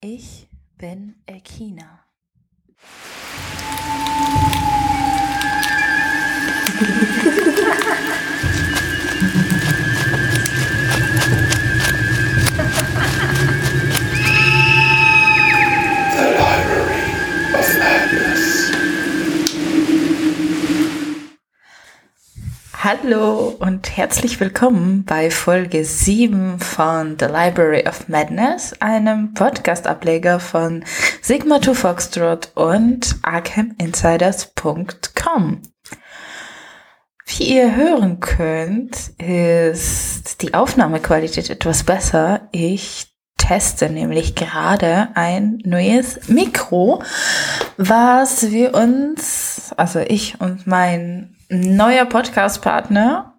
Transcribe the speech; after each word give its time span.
Ich 0.00 0.48
bin 0.76 1.14
Ekina. 1.26 2.04
Hallo 22.86 23.56
und 23.58 23.96
herzlich 23.96 24.38
willkommen 24.38 25.04
bei 25.04 25.32
Folge 25.32 25.84
7 25.84 26.60
von 26.60 27.16
The 27.18 27.24
Library 27.24 27.88
of 27.88 28.08
Madness, 28.08 28.74
einem 28.78 29.34
Podcast-Ableger 29.34 30.38
von 30.38 30.84
Sigma 31.20 31.60
2 31.60 31.74
Foxtrot 31.74 32.52
und 32.54 33.16
ArkhamInsiders.com. 33.22 35.62
Wie 37.26 37.56
ihr 37.56 37.74
hören 37.74 38.20
könnt, 38.20 39.10
ist 39.18 40.42
die 40.42 40.54
Aufnahmequalität 40.54 41.50
etwas 41.50 41.82
besser. 41.82 42.48
Ich 42.52 43.08
teste 43.36 43.90
nämlich 43.90 44.36
gerade 44.36 45.08
ein 45.14 45.58
neues 45.64 46.28
Mikro, 46.28 47.02
was 47.78 48.52
wir 48.52 48.74
uns, 48.74 49.72
also 49.76 49.98
ich 49.98 50.40
und 50.40 50.68
mein 50.68 51.35
neuer 51.48 52.04
Podcast-Partner, 52.04 53.34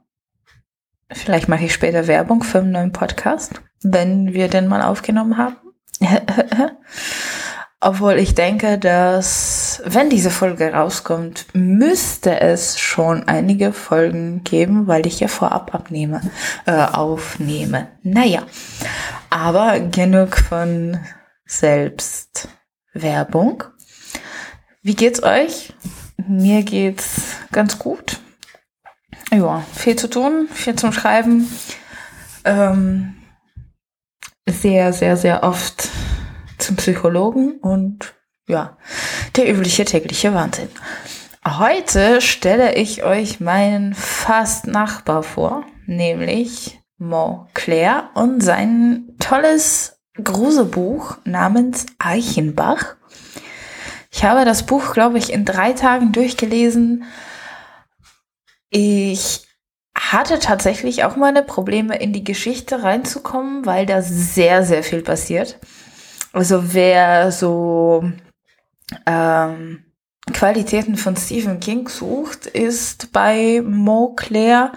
vielleicht 1.12 1.50
mache 1.50 1.66
ich 1.66 1.74
später 1.74 2.08
Werbung 2.08 2.44
für 2.44 2.60
einen 2.60 2.72
neuen 2.72 2.94
Podcast, 2.94 3.62
wenn 3.82 4.34
wir 4.34 4.48
den 4.48 4.68
mal 4.68 4.82
aufgenommen 4.82 5.38
haben. 5.38 5.58
Obwohl 7.80 8.14
ich 8.14 8.34
denke, 8.34 8.80
dass 8.80 9.84
wenn 9.86 10.10
diese 10.10 10.32
Folge 10.32 10.74
rauskommt, 10.74 11.46
müsste 11.54 12.42
es 12.42 12.80
schon 12.80 13.28
einige 13.28 13.72
Folgen 13.72 14.44
geben, 14.44 14.88
weil 14.88 15.06
ich 15.06 15.20
ja 15.20 15.28
vorab 15.28 15.76
abnehme, 15.76 16.22
äh, 16.66 16.72
aufnehme. 16.72 17.90
Naja, 18.02 18.48
aber 19.30 19.80
genug 19.80 20.38
von 20.38 20.98
Selbstwerbung. 21.46 23.64
Wie 24.82 24.96
geht's 24.96 25.22
euch? 25.22 25.72
Mir 26.18 26.64
geht's 26.64 27.36
ganz 27.52 27.80
gut. 27.80 28.20
Ja, 29.32 29.64
viel 29.74 29.96
zu 29.96 30.10
tun, 30.10 30.48
viel 30.52 30.76
zum 30.76 30.92
Schreiben. 30.92 31.48
Ähm, 32.44 33.16
sehr, 34.48 34.94
sehr, 34.94 35.18
sehr 35.18 35.44
oft 35.44 35.90
zum 36.58 36.76
Psychologen 36.78 37.60
und 37.60 38.16
ja, 38.48 38.78
der 39.36 39.50
übliche 39.52 39.86
tägliche 39.86 40.34
Wahnsinn. 40.34 40.70
Heute 41.46 42.22
stelle 42.22 42.76
ich 42.76 43.04
euch 43.04 43.40
meinen 43.40 43.94
fast 43.94 44.68
Nachbar 44.68 45.24
vor, 45.24 45.66
nämlich 45.86 46.80
Montclair 46.98 48.10
und 48.16 48.42
sein 48.42 49.16
tolles 49.20 50.00
Gruselbuch 50.22 51.18
namens 51.26 51.86
Eichenbach. 52.00 52.96
Ich 54.18 54.24
habe 54.24 54.46
das 54.46 54.66
Buch, 54.66 54.94
glaube 54.94 55.20
ich, 55.20 55.32
in 55.32 55.46
drei 55.46 55.74
Tagen 55.74 56.12
durchgelesen. 56.12 57.04
Ich 58.72 59.48
hatte 59.96 60.40
tatsächlich 60.40 61.04
auch 61.04 61.16
meine 61.18 61.44
Probleme, 61.44 61.96
in 61.98 62.14
die 62.14 62.24
Geschichte 62.24 62.82
reinzukommen, 62.82 63.68
weil 63.68 63.86
da 63.86 64.02
sehr, 64.02 64.64
sehr 64.64 64.82
viel 64.82 65.04
passiert. 65.04 65.60
Also 66.34 66.74
wer 66.74 67.32
so 67.32 68.12
ähm, 69.06 69.86
Qualitäten 70.34 70.98
von 70.98 71.16
Stephen 71.16 71.60
King 71.60 71.88
sucht, 71.88 72.48
ist 72.48 73.12
bei 73.12 73.62
Montclair 73.64 74.72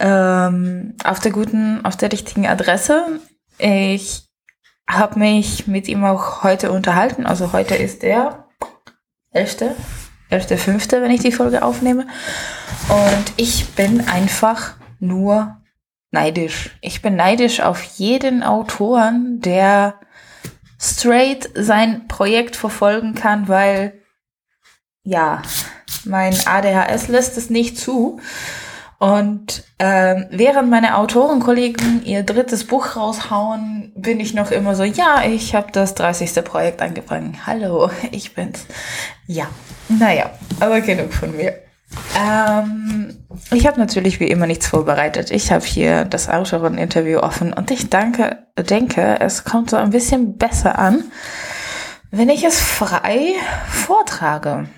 ähm, 0.00 0.96
auf 1.04 1.20
der 1.20 1.30
guten, 1.30 1.84
auf 1.84 1.96
der 1.96 2.10
richtigen 2.10 2.48
Adresse. 2.48 3.20
Ich 3.58 4.23
habe 4.88 5.18
mich 5.18 5.66
mit 5.66 5.88
ihm 5.88 6.04
auch 6.04 6.42
heute 6.42 6.72
unterhalten. 6.72 7.26
Also 7.26 7.52
heute 7.52 7.74
ist 7.74 8.02
der 8.02 8.46
11. 9.32 9.74
11.5., 10.30 11.00
wenn 11.00 11.10
ich 11.10 11.20
die 11.20 11.32
Folge 11.32 11.62
aufnehme. 11.62 12.06
Und 12.88 13.32
ich 13.36 13.74
bin 13.74 14.06
einfach 14.08 14.74
nur 15.00 15.60
neidisch. 16.10 16.70
Ich 16.80 17.02
bin 17.02 17.16
neidisch 17.16 17.60
auf 17.60 17.82
jeden 17.82 18.42
Autoren, 18.42 19.40
der 19.40 20.00
straight 20.80 21.50
sein 21.54 22.08
Projekt 22.08 22.56
verfolgen 22.56 23.14
kann, 23.14 23.48
weil 23.48 24.00
ja, 25.02 25.42
mein 26.04 26.34
ADHS 26.46 27.08
lässt 27.08 27.36
es 27.36 27.50
nicht 27.50 27.78
zu. 27.78 28.20
Und 28.98 29.64
ähm, 29.78 30.26
während 30.30 30.70
meine 30.70 30.96
Autorenkollegen 30.96 32.04
ihr 32.04 32.22
drittes 32.22 32.66
Buch 32.66 32.96
raushauen, 32.96 33.92
bin 33.96 34.20
ich 34.20 34.34
noch 34.34 34.50
immer 34.50 34.74
so, 34.74 34.84
ja, 34.84 35.22
ich 35.26 35.54
habe 35.54 35.72
das 35.72 35.94
30. 35.94 36.44
Projekt 36.44 36.80
angefangen. 36.80 37.38
Hallo, 37.46 37.90
ich 38.10 38.34
bin's. 38.34 38.66
Ja, 39.26 39.46
naja, 39.88 40.30
aber 40.60 40.80
genug 40.80 41.12
von 41.12 41.36
mir. 41.36 41.54
Ähm, 42.18 43.16
ich 43.52 43.66
habe 43.66 43.78
natürlich 43.78 44.20
wie 44.20 44.28
immer 44.28 44.46
nichts 44.46 44.66
vorbereitet. 44.66 45.30
Ich 45.30 45.52
habe 45.52 45.64
hier 45.64 46.04
das 46.04 46.28
Autoren-Interview 46.28 47.18
offen 47.18 47.52
und 47.52 47.70
ich 47.70 47.90
danke, 47.90 48.38
denke, 48.58 49.20
es 49.20 49.44
kommt 49.44 49.70
so 49.70 49.76
ein 49.76 49.90
bisschen 49.90 50.36
besser 50.36 50.78
an, 50.78 51.04
wenn 52.10 52.28
ich 52.28 52.44
es 52.44 52.60
frei 52.60 53.34
vortrage. 53.68 54.68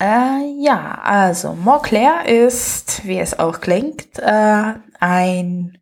Äh, 0.00 0.54
ja, 0.58 0.98
also 1.02 1.52
Montclair 1.52 2.26
ist, 2.26 3.06
wie 3.06 3.20
es 3.20 3.38
auch 3.38 3.60
klingt, 3.60 4.18
äh, 4.18 4.74
ein 4.98 5.78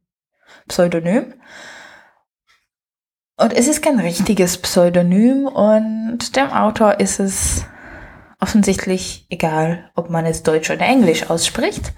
Pseudonym. 0.66 1.34
Und 3.36 3.52
es 3.52 3.68
ist 3.68 3.82
kein 3.82 4.00
richtiges 4.00 4.58
Pseudonym 4.58 5.46
und 5.46 6.34
dem 6.34 6.50
Autor 6.50 6.98
ist 6.98 7.20
es 7.20 7.64
offensichtlich 8.40 9.26
egal, 9.30 9.90
ob 9.94 10.10
man 10.10 10.26
es 10.26 10.42
Deutsch 10.42 10.70
oder 10.70 10.84
Englisch 10.84 11.30
ausspricht. 11.30 11.92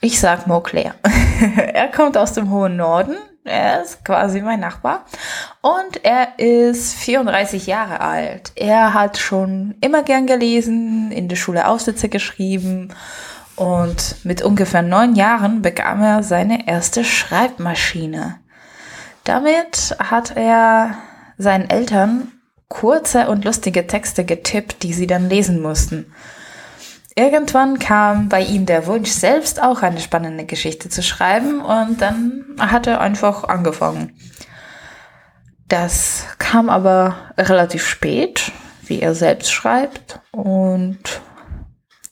Ich 0.00 0.18
sag 0.18 0.46
Montclair. 0.46 0.94
er 1.74 1.88
kommt 1.88 2.16
aus 2.16 2.32
dem 2.32 2.50
hohen 2.50 2.76
Norden. 2.76 3.16
Er 3.44 3.82
ist 3.82 4.04
quasi 4.04 4.42
mein 4.42 4.60
Nachbar. 4.60 5.06
Und 5.62 6.04
er 6.04 6.38
ist 6.38 6.94
34 6.94 7.66
Jahre 7.66 8.00
alt. 8.00 8.52
Er 8.54 8.92
hat 8.94 9.18
schon 9.18 9.74
immer 9.80 10.02
gern 10.02 10.26
gelesen, 10.26 11.10
in 11.10 11.28
der 11.28 11.36
Schule 11.36 11.66
Aufsätze 11.66 12.08
geschrieben. 12.08 12.94
Und 13.56 14.16
mit 14.24 14.42
ungefähr 14.42 14.82
neun 14.82 15.14
Jahren 15.14 15.62
bekam 15.62 16.02
er 16.02 16.22
seine 16.22 16.66
erste 16.68 17.04
Schreibmaschine. 17.04 18.38
Damit 19.24 19.96
hat 19.98 20.36
er 20.36 20.96
seinen 21.36 21.68
Eltern 21.68 22.32
kurze 22.68 23.28
und 23.28 23.44
lustige 23.44 23.86
Texte 23.86 24.24
getippt, 24.24 24.82
die 24.82 24.92
sie 24.92 25.06
dann 25.06 25.28
lesen 25.28 25.60
mussten. 25.60 26.12
Irgendwann 27.16 27.78
kam 27.78 28.28
bei 28.28 28.42
ihm 28.42 28.66
der 28.66 28.86
Wunsch, 28.86 29.10
selbst 29.10 29.62
auch 29.62 29.82
eine 29.82 30.00
spannende 30.00 30.44
Geschichte 30.44 30.88
zu 30.88 31.02
schreiben 31.02 31.60
und 31.60 32.00
dann 32.00 32.44
hat 32.58 32.86
er 32.86 33.00
einfach 33.00 33.44
angefangen. 33.44 34.16
Das 35.68 36.24
kam 36.38 36.68
aber 36.68 37.16
relativ 37.36 37.86
spät, 37.86 38.52
wie 38.82 39.00
er 39.00 39.14
selbst 39.14 39.52
schreibt 39.52 40.20
und 40.32 41.20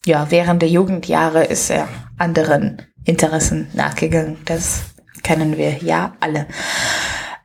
ja, 0.04 0.30
während 0.30 0.62
der 0.62 0.68
Jugendjahre 0.68 1.44
ist 1.44 1.70
er 1.70 1.88
anderen 2.16 2.82
Interessen 3.04 3.68
nachgegangen. 3.74 4.38
Das 4.44 4.82
kennen 5.22 5.56
wir 5.56 5.78
ja 5.78 6.14
alle. 6.20 6.46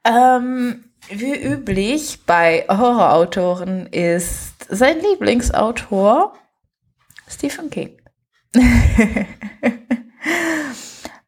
Ähm, 0.06 0.86
wie 1.10 1.36
üblich 1.36 2.20
bei 2.26 2.66
Horrorautoren 2.70 3.88
ist 3.88 4.54
sein 4.70 4.98
Lieblingsautor 5.00 6.34
Stephen 7.28 7.70
King. 7.70 7.98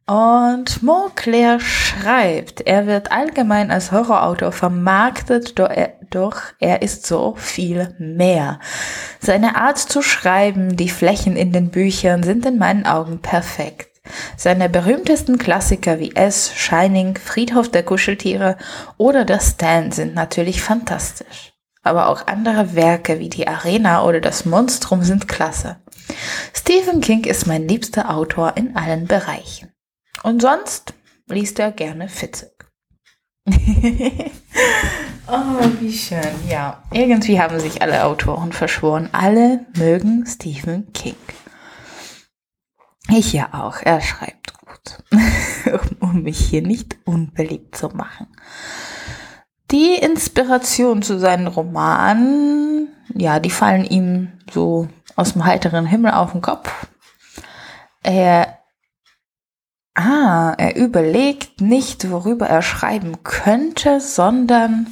Und 0.07 0.83
Montclair 0.83 1.59
schreibt, 1.59 2.61
er 2.61 2.85
wird 2.85 3.11
allgemein 3.11 3.71
als 3.71 3.91
Horrorautor 3.91 4.51
vermarktet, 4.51 5.57
doch 5.57 5.69
er, 5.69 5.93
doch 6.11 6.41
er 6.59 6.83
ist 6.83 7.07
so 7.07 7.33
viel 7.37 7.95
mehr. 7.97 8.59
Seine 9.19 9.55
Art 9.55 9.79
zu 9.79 10.03
schreiben, 10.03 10.77
die 10.77 10.89
Flächen 10.89 11.35
in 11.35 11.51
den 11.51 11.71
Büchern 11.71 12.21
sind 12.21 12.45
in 12.45 12.59
meinen 12.59 12.85
Augen 12.85 13.19
perfekt. 13.19 13.89
Seine 14.37 14.69
berühmtesten 14.69 15.39
Klassiker 15.39 15.99
wie 15.99 16.15
S, 16.15 16.53
Shining, 16.53 17.17
Friedhof 17.17 17.69
der 17.69 17.81
Kuscheltiere 17.81 18.57
oder 18.97 19.25
Das 19.25 19.51
Stand 19.51 19.95
sind 19.95 20.13
natürlich 20.13 20.61
fantastisch. 20.61 21.53
Aber 21.81 22.09
auch 22.09 22.27
andere 22.27 22.75
Werke 22.75 23.17
wie 23.17 23.29
die 23.29 23.47
Arena 23.47 24.03
oder 24.03 24.21
das 24.21 24.45
Monstrum 24.45 25.01
sind 25.01 25.27
klasse. 25.27 25.77
Stephen 26.53 27.01
King 27.01 27.23
ist 27.25 27.47
mein 27.47 27.67
liebster 27.67 28.09
Autor 28.09 28.57
in 28.57 28.75
allen 28.75 29.07
Bereichen. 29.07 29.71
Und 30.23 30.41
sonst 30.41 30.93
liest 31.27 31.59
er 31.59 31.71
gerne 31.71 32.09
Fitzek. 32.09 32.67
Oh, 35.27 35.59
wie 35.79 35.91
schön. 35.91 36.21
Ja, 36.47 36.83
irgendwie 36.91 37.39
haben 37.41 37.59
sich 37.59 37.81
alle 37.81 38.03
Autoren 38.05 38.51
verschworen. 38.51 39.09
Alle 39.11 39.65
mögen 39.75 40.23
Stephen 40.27 40.93
King. 40.93 41.15
Ich 43.09 43.33
ja 43.33 43.49
auch. 43.53 43.77
Er 43.81 44.01
schreibt 44.01 44.53
gut, 44.59 45.03
um 45.99 46.21
mich 46.21 46.37
hier 46.37 46.61
nicht 46.61 46.97
unbeliebt 47.05 47.75
zu 47.75 47.89
machen. 47.89 48.27
Die 49.71 49.95
Inspiration 49.95 51.01
zu 51.01 51.17
seinen 51.17 51.47
Romanen, 51.47 52.89
ja, 53.15 53.39
die 53.39 53.49
fallen 53.49 53.85
ihm 53.85 54.33
so 54.51 54.87
aus 55.15 55.33
dem 55.33 55.45
heiteren 55.45 55.85
Himmel 55.85 56.11
auf 56.11 56.31
den 56.31 56.41
Kopf. 56.41 56.87
Er, 58.03 58.59
ah, 59.95 60.53
er 60.57 60.75
überlegt 60.75 61.61
nicht, 61.61 62.09
worüber 62.11 62.47
er 62.47 62.61
schreiben 62.61 63.23
könnte, 63.23 63.99
sondern 63.99 64.87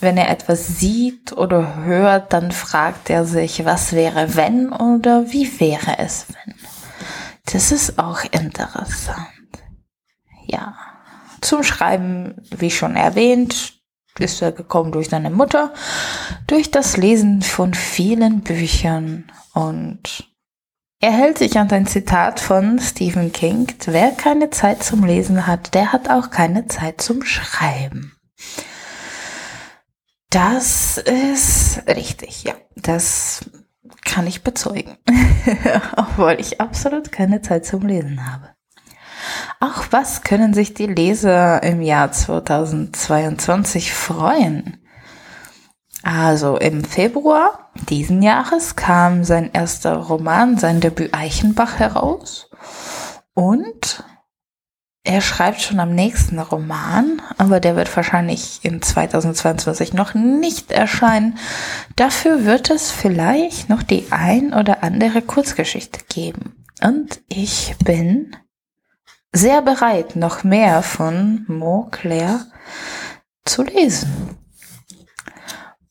wenn 0.00 0.16
er 0.16 0.30
etwas 0.30 0.66
sieht 0.78 1.32
oder 1.32 1.76
hört, 1.76 2.32
dann 2.32 2.52
fragt 2.52 3.10
er 3.10 3.24
sich, 3.24 3.64
was 3.64 3.92
wäre 3.92 4.36
wenn 4.36 4.72
oder 4.72 5.32
wie 5.32 5.58
wäre 5.58 5.98
es 5.98 6.26
wenn. 6.28 6.54
Das 7.52 7.72
ist 7.72 7.98
auch 7.98 8.24
interessant. 8.24 9.16
Ja. 10.46 10.74
Zum 11.40 11.62
Schreiben, 11.62 12.42
wie 12.50 12.70
schon 12.70 12.96
erwähnt, 12.96 13.75
ist 14.20 14.42
er 14.42 14.52
gekommen 14.52 14.92
durch 14.92 15.08
seine 15.08 15.30
Mutter, 15.30 15.72
durch 16.46 16.70
das 16.70 16.96
Lesen 16.96 17.42
von 17.42 17.74
vielen 17.74 18.40
Büchern 18.40 19.30
und 19.54 20.28
er 20.98 21.12
hält 21.12 21.38
sich 21.38 21.58
an 21.58 21.70
ein 21.70 21.86
Zitat 21.86 22.40
von 22.40 22.78
Stephen 22.78 23.30
King, 23.30 23.66
wer 23.84 24.12
keine 24.12 24.50
Zeit 24.50 24.82
zum 24.82 25.04
Lesen 25.04 25.46
hat, 25.46 25.74
der 25.74 25.92
hat 25.92 26.08
auch 26.08 26.30
keine 26.30 26.66
Zeit 26.68 27.02
zum 27.02 27.22
Schreiben. 27.22 28.16
Das 30.30 30.98
ist 30.98 31.82
richtig, 31.86 32.44
ja. 32.44 32.54
Das 32.74 33.50
kann 34.04 34.26
ich 34.26 34.42
bezeugen. 34.42 34.96
Obwohl 35.96 36.36
ich 36.40 36.60
absolut 36.60 37.12
keine 37.12 37.42
Zeit 37.42 37.66
zum 37.66 37.82
Lesen 37.82 38.32
habe. 38.32 38.55
Auch 39.60 39.84
was 39.90 40.22
können 40.22 40.54
sich 40.54 40.74
die 40.74 40.86
Leser 40.86 41.62
im 41.62 41.80
Jahr 41.82 42.12
2022 42.12 43.92
freuen? 43.92 44.78
Also 46.02 46.56
im 46.56 46.84
Februar 46.84 47.70
diesen 47.88 48.22
Jahres 48.22 48.76
kam 48.76 49.24
sein 49.24 49.50
erster 49.52 49.96
Roman, 49.96 50.56
sein 50.56 50.80
Debüt 50.80 51.12
Eichenbach 51.12 51.78
heraus. 51.78 52.50
Und 53.34 54.04
er 55.04 55.20
schreibt 55.20 55.60
schon 55.60 55.78
am 55.78 55.94
nächsten 55.94 56.38
Roman, 56.40 57.22
aber 57.38 57.60
der 57.60 57.76
wird 57.76 57.94
wahrscheinlich 57.94 58.60
in 58.62 58.82
2022 58.82 59.94
noch 59.94 60.14
nicht 60.14 60.72
erscheinen. 60.72 61.38
Dafür 61.94 62.44
wird 62.44 62.70
es 62.70 62.90
vielleicht 62.90 63.68
noch 63.68 63.84
die 63.84 64.06
ein 64.10 64.52
oder 64.52 64.82
andere 64.82 65.22
Kurzgeschichte 65.22 66.00
geben. 66.08 66.64
Und 66.82 67.20
ich 67.28 67.76
bin 67.84 68.36
sehr 69.36 69.62
bereit, 69.62 70.16
noch 70.16 70.44
mehr 70.44 70.82
von 70.82 71.44
Montclair 71.48 72.46
zu 73.44 73.62
lesen. 73.62 74.38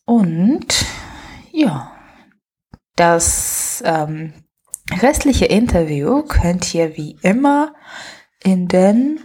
Und 0.04 0.86
ja, 1.52 1.92
das 2.96 3.82
ähm, 3.84 4.32
restliche 5.00 5.46
Interview 5.46 6.22
könnt 6.22 6.74
ihr 6.74 6.96
wie 6.96 7.18
immer 7.22 7.74
in 8.42 8.68
den 8.68 9.20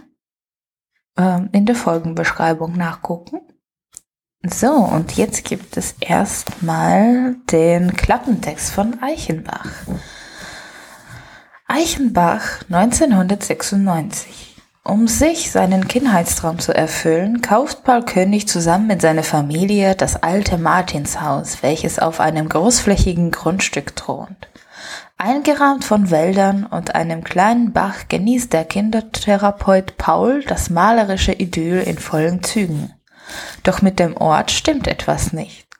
ähm, 1.16 1.50
in 1.52 1.66
der 1.66 1.76
Folgenbeschreibung 1.76 2.76
nachgucken. 2.76 3.40
So, 4.44 4.72
und 4.72 5.16
jetzt 5.16 5.44
gibt 5.44 5.76
es 5.76 5.94
erstmal 6.00 7.36
den 7.50 7.96
Klappentext 7.96 8.72
von 8.72 9.00
Eichenbach. 9.00 9.70
Eichenbach 11.74 12.60
1996. 12.70 14.56
Um 14.84 15.08
sich 15.08 15.50
seinen 15.50 15.88
Kindheitstraum 15.88 16.58
zu 16.58 16.74
erfüllen, 16.74 17.40
kauft 17.40 17.82
Paul 17.82 18.04
König 18.04 18.46
zusammen 18.46 18.88
mit 18.88 19.00
seiner 19.00 19.22
Familie 19.22 19.94
das 19.94 20.22
alte 20.22 20.58
Martinshaus, 20.58 21.62
welches 21.62 21.98
auf 21.98 22.20
einem 22.20 22.50
großflächigen 22.50 23.30
Grundstück 23.30 23.96
thront. 23.96 24.48
Eingerahmt 25.16 25.86
von 25.86 26.10
Wäldern 26.10 26.66
und 26.66 26.94
einem 26.94 27.24
kleinen 27.24 27.72
Bach 27.72 28.06
genießt 28.06 28.52
der 28.52 28.66
Kindertherapeut 28.66 29.96
Paul 29.96 30.44
das 30.44 30.68
malerische 30.68 31.32
Idyll 31.32 31.80
in 31.80 31.96
vollen 31.96 32.42
Zügen. 32.42 32.92
Doch 33.62 33.80
mit 33.80 33.98
dem 33.98 34.14
Ort 34.18 34.50
stimmt 34.50 34.86
etwas 34.86 35.32
nicht. 35.32 35.71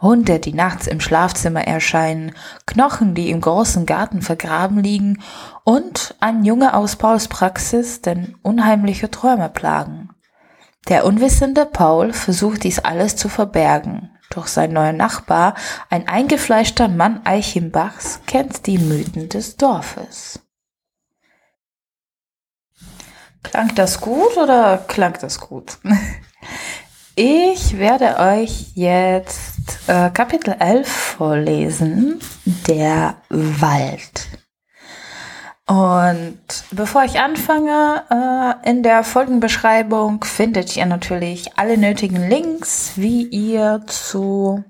Hunde, 0.00 0.38
die 0.38 0.52
nachts 0.54 0.86
im 0.86 1.00
Schlafzimmer 1.00 1.66
erscheinen, 1.66 2.32
Knochen, 2.66 3.14
die 3.14 3.30
im 3.30 3.40
großen 3.40 3.84
Garten 3.84 4.22
vergraben 4.22 4.78
liegen 4.78 5.22
und 5.64 6.14
ein 6.20 6.44
Junge 6.44 6.74
aus 6.74 6.96
Pauls 6.96 7.26
Praxis, 7.26 8.00
den 8.00 8.36
unheimliche 8.42 9.10
Träume 9.10 9.48
plagen. 9.48 10.10
Der 10.88 11.04
unwissende 11.04 11.66
Paul 11.66 12.12
versucht 12.12 12.62
dies 12.62 12.78
alles 12.78 13.16
zu 13.16 13.28
verbergen, 13.28 14.10
doch 14.30 14.46
sein 14.46 14.72
neuer 14.72 14.92
Nachbar, 14.92 15.54
ein 15.90 16.06
eingefleischter 16.06 16.88
Mann 16.88 17.22
Eichenbachs, 17.24 18.20
kennt 18.26 18.66
die 18.66 18.78
Mythen 18.78 19.28
des 19.28 19.56
Dorfes. 19.56 20.40
Klang 23.42 23.74
das 23.74 24.00
gut 24.00 24.36
oder 24.36 24.78
klang 24.78 25.16
das 25.20 25.40
gut? 25.40 25.78
Ich 27.20 27.76
werde 27.76 28.16
euch 28.20 28.66
jetzt 28.76 29.88
äh, 29.88 30.08
Kapitel 30.10 30.54
11 30.56 30.88
vorlesen, 30.88 32.20
der 32.68 33.16
Wald. 33.28 34.28
Und 35.66 36.38
bevor 36.70 37.02
ich 37.02 37.18
anfange, 37.18 38.04
äh, 38.08 38.70
in 38.70 38.84
der 38.84 39.02
Folgenbeschreibung 39.02 40.22
findet 40.22 40.76
ihr 40.76 40.86
natürlich 40.86 41.58
alle 41.58 41.76
nötigen 41.76 42.28
Links, 42.28 42.92
wie 42.94 43.24
ihr 43.24 43.82
zu 43.88 44.62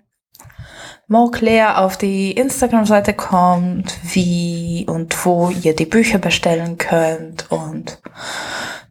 Montclair 1.06 1.76
auf 1.82 1.98
die 1.98 2.30
Instagram-Seite 2.30 3.12
kommt, 3.12 3.94
wie 4.14 4.86
und 4.88 5.22
wo 5.26 5.50
ihr 5.50 5.76
die 5.76 5.84
Bücher 5.84 6.16
bestellen 6.16 6.78
könnt 6.78 7.52
und 7.52 8.00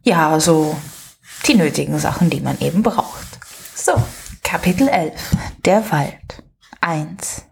ja, 0.04 0.38
so 0.38 0.76
die 1.48 1.56
nötigen 1.56 1.98
Sachen, 1.98 2.30
die 2.30 2.40
man 2.40 2.56
eben 2.60 2.84
braucht. 2.84 3.27
So, 3.88 4.02
Kapitel 4.42 4.86
11. 4.86 5.14
Der 5.64 5.90
Wald. 5.90 6.42
1. 6.82 7.46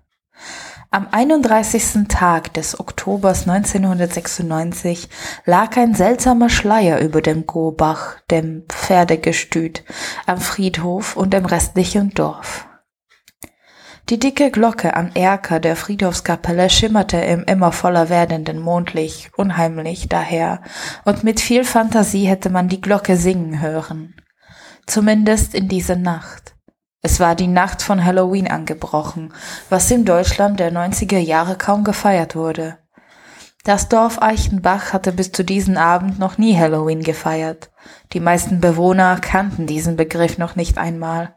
Am 0.90 1.08
31. 1.10 2.08
Tag 2.08 2.52
des 2.52 2.78
Oktobers 2.78 3.48
1996 3.48 5.08
lag 5.46 5.78
ein 5.78 5.94
seltsamer 5.94 6.50
Schleier 6.50 7.00
über 7.00 7.22
dem 7.22 7.46
Gobach, 7.46 8.20
dem 8.30 8.64
Pferdegestüt, 8.68 9.82
am 10.26 10.38
Friedhof 10.38 11.16
und 11.16 11.32
dem 11.32 11.46
restlichen 11.46 12.10
Dorf. 12.10 12.66
Die 14.10 14.18
dicke 14.18 14.50
Glocke 14.50 14.94
am 14.94 15.12
Erker 15.14 15.58
der 15.58 15.74
Friedhofskapelle 15.74 16.68
schimmerte 16.68 17.16
im 17.16 17.44
immer 17.44 17.72
voller 17.72 18.10
werdenden 18.10 18.60
Mondlicht 18.60 19.30
unheimlich 19.38 20.10
daher, 20.10 20.60
und 21.06 21.24
mit 21.24 21.40
viel 21.40 21.64
Fantasie 21.64 22.26
hätte 22.26 22.50
man 22.50 22.68
die 22.68 22.82
Glocke 22.82 23.16
singen 23.16 23.62
hören. 23.62 24.14
Zumindest 24.86 25.54
in 25.54 25.68
dieser 25.68 25.96
Nacht. 25.96 26.54
Es 27.02 27.20
war 27.20 27.34
die 27.34 27.46
Nacht 27.48 27.82
von 27.82 28.04
Halloween 28.04 28.48
angebrochen, 28.48 29.32
was 29.68 29.90
in 29.90 30.04
Deutschland 30.04 30.58
der 30.58 30.72
90er 30.72 31.18
Jahre 31.18 31.56
kaum 31.56 31.84
gefeiert 31.84 32.34
wurde. 32.34 32.78
Das 33.64 33.88
Dorf 33.88 34.22
Eichenbach 34.22 34.92
hatte 34.92 35.10
bis 35.12 35.32
zu 35.32 35.44
diesem 35.44 35.76
Abend 35.76 36.20
noch 36.20 36.38
nie 36.38 36.56
Halloween 36.56 37.02
gefeiert. 37.02 37.70
Die 38.12 38.20
meisten 38.20 38.60
Bewohner 38.60 39.18
kannten 39.20 39.66
diesen 39.66 39.96
Begriff 39.96 40.38
noch 40.38 40.54
nicht 40.54 40.78
einmal. 40.78 41.34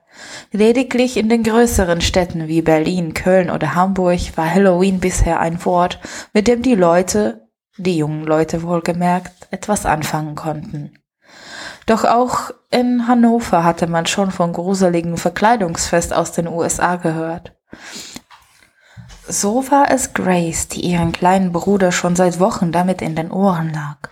Lediglich 0.52 1.18
in 1.18 1.28
den 1.28 1.42
größeren 1.42 2.02
Städten 2.02 2.48
wie 2.48 2.62
Berlin, 2.62 3.16
Köln 3.16 3.50
oder 3.50 3.74
Hamburg 3.74 4.38
war 4.38 4.48
Halloween 4.48 5.00
bisher 5.00 5.40
ein 5.40 5.66
Wort, 5.66 6.00
mit 6.34 6.48
dem 6.48 6.62
die 6.62 6.76
Leute, 6.76 7.48
die 7.78 7.98
jungen 7.98 8.26
Leute 8.26 8.62
wohlgemerkt, 8.62 9.48
etwas 9.50 9.88
anfangen 9.88 10.36
konnten. 10.36 10.94
Doch 11.90 12.06
auch 12.06 12.52
in 12.70 13.08
Hannover 13.08 13.64
hatte 13.64 13.88
man 13.88 14.06
schon 14.06 14.30
von 14.30 14.54
gruseligen 14.54 15.18
Verkleidungsfest 15.18 16.14
aus 16.14 16.32
den 16.32 16.48
USA 16.48 16.98
gehört. 16.98 17.56
So 19.28 19.72
war 19.72 19.90
es 19.90 20.14
Grace, 20.14 20.68
die 20.68 20.82
ihren 20.82 21.14
kleinen 21.14 21.52
Bruder 21.52 21.92
schon 21.92 22.16
seit 22.16 22.40
Wochen 22.40 22.72
damit 22.72 23.02
in 23.02 23.16
den 23.16 23.32
Ohren 23.32 23.74
lag. 23.74 24.12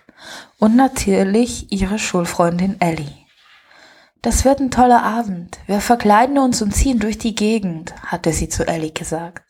Und 0.58 0.76
natürlich 0.76 1.72
ihre 1.72 2.00
Schulfreundin 2.00 2.82
Ellie. 2.82 3.14
Das 4.24 4.44
wird 4.44 4.60
ein 4.60 4.72
toller 4.72 5.04
Abend. 5.04 5.60
Wir 5.68 5.80
verkleiden 5.80 6.40
uns 6.40 6.64
und 6.64 6.74
ziehen 6.74 6.98
durch 6.98 7.20
die 7.20 7.36
Gegend, 7.36 7.94
hatte 8.02 8.34
sie 8.34 8.50
zu 8.50 8.68
Ellie 8.68 8.92
gesagt. 8.92 9.44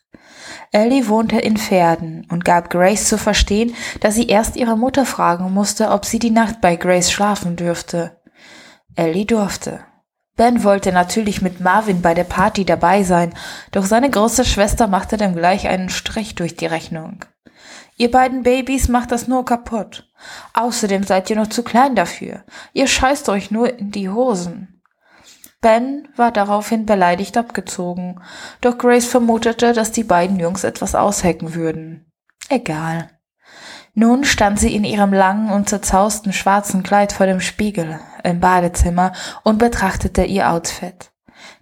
Ellie 0.73 1.07
wohnte 1.07 1.39
in 1.39 1.55
Pferden 1.55 2.27
und 2.29 2.43
gab 2.43 2.69
Grace 2.69 3.07
zu 3.07 3.17
verstehen, 3.17 3.73
dass 4.01 4.15
sie 4.15 4.27
erst 4.27 4.57
ihre 4.57 4.77
Mutter 4.77 5.05
fragen 5.05 5.53
musste, 5.53 5.91
ob 5.91 6.03
sie 6.03 6.19
die 6.19 6.29
Nacht 6.29 6.59
bei 6.59 6.75
Grace 6.75 7.09
schlafen 7.09 7.55
dürfte. 7.55 8.16
Ellie 8.97 9.25
durfte. 9.25 9.79
Ben 10.35 10.63
wollte 10.63 10.91
natürlich 10.91 11.41
mit 11.41 11.59
Marvin 11.59 12.01
bei 12.01 12.13
der 12.13 12.23
Party 12.23 12.65
dabei 12.65 13.03
sein, 13.03 13.33
doch 13.71 13.85
seine 13.85 14.09
große 14.09 14.45
Schwester 14.45 14.87
machte 14.87 15.17
dem 15.17 15.35
gleich 15.35 15.67
einen 15.67 15.89
Strich 15.89 16.35
durch 16.35 16.55
die 16.55 16.67
Rechnung. 16.67 17.25
Ihr 17.97 18.11
beiden 18.11 18.43
Babys 18.43 18.87
macht 18.87 19.11
das 19.11 19.27
nur 19.27 19.45
kaputt. 19.45 20.11
Außerdem 20.53 21.03
seid 21.03 21.29
ihr 21.29 21.35
noch 21.35 21.47
zu 21.47 21.63
klein 21.63 21.95
dafür. 21.95 22.43
Ihr 22.73 22.87
scheißt 22.87 23.29
euch 23.29 23.49
nur 23.49 23.79
in 23.79 23.91
die 23.91 24.09
Hosen. 24.09 24.83
Ben 25.61 26.07
war 26.15 26.31
daraufhin 26.31 26.85
beleidigt 26.85 27.35
abgezogen, 27.35 28.21
doch 28.61 28.77
Grace 28.77 29.07
vermutete, 29.07 29.73
dass 29.73 29.91
die 29.91 30.03
beiden 30.03 30.39
Jungs 30.39 30.63
etwas 30.63 30.93
aushecken 30.93 31.55
würden. 31.55 32.11
Egal. 32.49 33.09
Nun 33.99 34.25
stand 34.25 34.59
sie 34.59 34.75
in 34.75 34.83
ihrem 34.83 35.11
langen 35.11 35.49
und 35.49 35.69
zerzausten 35.69 36.31
schwarzen 36.31 36.83
Kleid 36.83 37.11
vor 37.11 37.25
dem 37.25 37.39
Spiegel 37.39 37.99
im 38.23 38.39
Badezimmer 38.39 39.11
und 39.41 39.57
betrachtete 39.57 40.23
ihr 40.23 40.51
Outfit. 40.51 41.09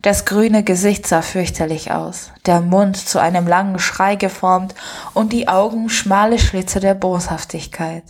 Das 0.01 0.25
grüne 0.25 0.61
Gesicht 0.61 1.07
sah 1.07 1.21
fürchterlich 1.21 1.93
aus, 1.93 2.33
der 2.45 2.59
Mund 2.59 2.97
zu 2.97 3.19
einem 3.19 3.47
langen 3.47 3.79
Schrei 3.79 4.17
geformt 4.17 4.75
und 5.13 5.31
die 5.31 5.47
Augen 5.47 5.87
schmale 5.87 6.37
Schlitze 6.37 6.81
der 6.81 6.93
Boshaftigkeit. 6.93 8.03